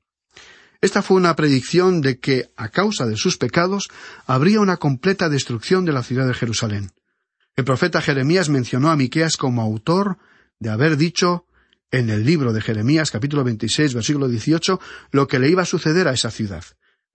Esta 0.83 1.00
fue 1.00 1.16
una 1.16 1.35
predicción 1.35 2.03
de 2.03 2.18
que, 2.20 2.50
a 2.57 2.68
causa 2.68 3.07
de 3.07 3.16
sus 3.16 3.38
pecados, 3.38 3.88
habría 4.27 4.61
una 4.61 4.77
completa 4.77 5.31
destrucción 5.31 5.87
de 5.87 5.92
la 5.92 6.03
ciudad 6.03 6.27
de 6.27 6.35
Jerusalén. 6.35 6.92
El 7.57 7.64
profeta 7.64 8.03
Jeremías 8.03 8.50
mencionó 8.50 8.90
a 8.90 8.96
Miqueas 8.96 9.38
como 9.38 9.62
autor 9.62 10.18
de 10.59 10.68
haber 10.68 10.98
dicho 10.98 11.46
en 11.90 12.11
el 12.11 12.25
libro 12.25 12.53
de 12.53 12.61
Jeremías 12.61 13.11
capítulo 13.11 13.44
26 13.44 13.94
versículo 13.94 14.29
18 14.29 14.81
lo 15.12 15.29
que 15.29 15.38
le 15.38 15.49
iba 15.49 15.62
a 15.62 15.66
suceder 15.66 16.09
a 16.09 16.12
esa 16.12 16.31
ciudad. 16.31 16.64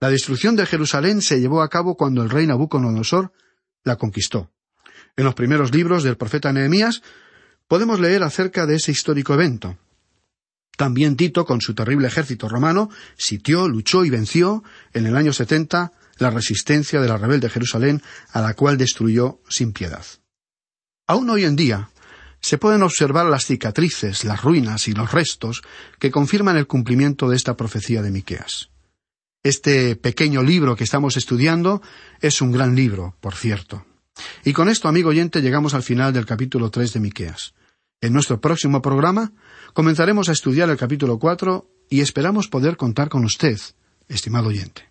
La 0.00 0.08
destrucción 0.08 0.56
de 0.56 0.66
Jerusalén 0.66 1.20
se 1.20 1.40
llevó 1.40 1.62
a 1.62 1.68
cabo 1.68 1.96
cuando 1.96 2.22
el 2.22 2.30
rey 2.30 2.46
Nabucodonosor 2.46 3.32
la 3.84 3.96
conquistó. 3.96 4.50
En 5.16 5.24
los 5.24 5.34
primeros 5.34 5.74
libros 5.74 6.02
del 6.02 6.16
profeta 6.16 6.52
Nehemías 6.52 7.02
podemos 7.68 8.00
leer 8.00 8.22
acerca 8.22 8.66
de 8.66 8.76
ese 8.76 8.92
histórico 8.92 9.34
evento. 9.34 9.76
También 10.76 11.16
Tito, 11.16 11.44
con 11.44 11.60
su 11.60 11.74
terrible 11.74 12.08
ejército 12.08 12.48
romano, 12.48 12.88
sitió, 13.18 13.68
luchó 13.68 14.04
y 14.06 14.10
venció 14.10 14.64
en 14.94 15.06
el 15.06 15.14
año 15.14 15.32
setenta 15.34 15.92
la 16.16 16.30
resistencia 16.30 17.00
de 17.00 17.08
la 17.08 17.18
rebelde 17.18 17.50
Jerusalén, 17.50 18.02
a 18.32 18.40
la 18.40 18.54
cual 18.54 18.78
destruyó 18.78 19.40
sin 19.48 19.72
piedad. 19.72 20.04
Aún 21.06 21.28
hoy 21.28 21.44
en 21.44 21.56
día, 21.56 21.90
se 22.40 22.58
pueden 22.58 22.82
observar 22.82 23.26
las 23.26 23.46
cicatrices, 23.46 24.24
las 24.24 24.42
ruinas 24.42 24.88
y 24.88 24.92
los 24.92 25.12
restos 25.12 25.62
que 25.98 26.10
confirman 26.10 26.56
el 26.56 26.66
cumplimiento 26.66 27.28
de 27.28 27.36
esta 27.36 27.56
profecía 27.56 28.02
de 28.02 28.10
Miqueas. 28.10 28.70
Este 29.42 29.96
pequeño 29.96 30.42
libro 30.42 30.76
que 30.76 30.84
estamos 30.84 31.16
estudiando 31.16 31.80
es 32.20 32.42
un 32.42 32.52
gran 32.52 32.74
libro, 32.74 33.16
por 33.20 33.34
cierto. 33.34 33.86
Y 34.44 34.52
con 34.52 34.68
esto, 34.68 34.88
amigo 34.88 35.10
oyente, 35.10 35.40
llegamos 35.40 35.74
al 35.74 35.82
final 35.82 36.12
del 36.12 36.26
capítulo 36.26 36.70
tres 36.70 36.92
de 36.92 37.00
Miqueas. 37.00 37.54
En 38.02 38.12
nuestro 38.12 38.40
próximo 38.40 38.82
programa 38.82 39.32
comenzaremos 39.72 40.28
a 40.28 40.32
estudiar 40.32 40.68
el 40.70 40.76
capítulo 40.76 41.18
cuatro 41.18 41.70
y 41.88 42.00
esperamos 42.00 42.48
poder 42.48 42.76
contar 42.76 43.08
con 43.08 43.24
usted, 43.24 43.58
estimado 44.08 44.48
oyente. 44.48 44.90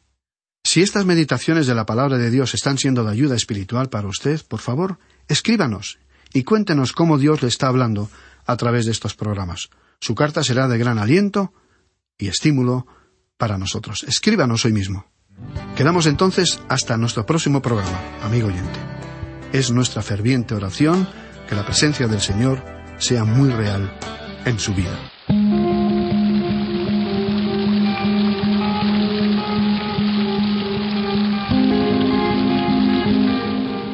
Si 0.63 0.81
estas 0.81 1.05
meditaciones 1.05 1.65
de 1.67 1.75
la 1.75 1.85
palabra 1.85 2.17
de 2.17 2.29
Dios 2.29 2.53
están 2.53 2.77
siendo 2.77 3.03
de 3.03 3.11
ayuda 3.11 3.35
espiritual 3.35 3.89
para 3.89 4.07
usted, 4.07 4.41
por 4.47 4.59
favor, 4.59 4.99
escríbanos 5.27 5.99
y 6.33 6.43
cuéntenos 6.43 6.93
cómo 6.93 7.17
Dios 7.17 7.41
le 7.41 7.47
está 7.47 7.67
hablando 7.67 8.09
a 8.45 8.57
través 8.57 8.85
de 8.85 8.91
estos 8.91 9.15
programas. 9.15 9.69
Su 9.99 10.15
carta 10.15 10.43
será 10.43 10.67
de 10.67 10.77
gran 10.77 10.99
aliento 10.99 11.53
y 12.17 12.27
estímulo 12.27 12.87
para 13.37 13.57
nosotros. 13.57 14.03
Escríbanos 14.03 14.65
hoy 14.65 14.73
mismo. 14.73 15.05
Quedamos 15.75 16.05
entonces 16.05 16.59
hasta 16.67 16.97
nuestro 16.97 17.25
próximo 17.25 17.61
programa, 17.61 17.99
amigo 18.21 18.47
oyente. 18.47 18.79
Es 19.53 19.71
nuestra 19.71 20.01
ferviente 20.01 20.53
oración 20.53 21.07
que 21.47 21.55
la 21.55 21.65
presencia 21.65 22.07
del 22.07 22.21
Señor 22.21 22.63
sea 22.97 23.23
muy 23.23 23.49
real 23.49 23.97
en 24.45 24.59
su 24.59 24.73
vida. 24.73 25.18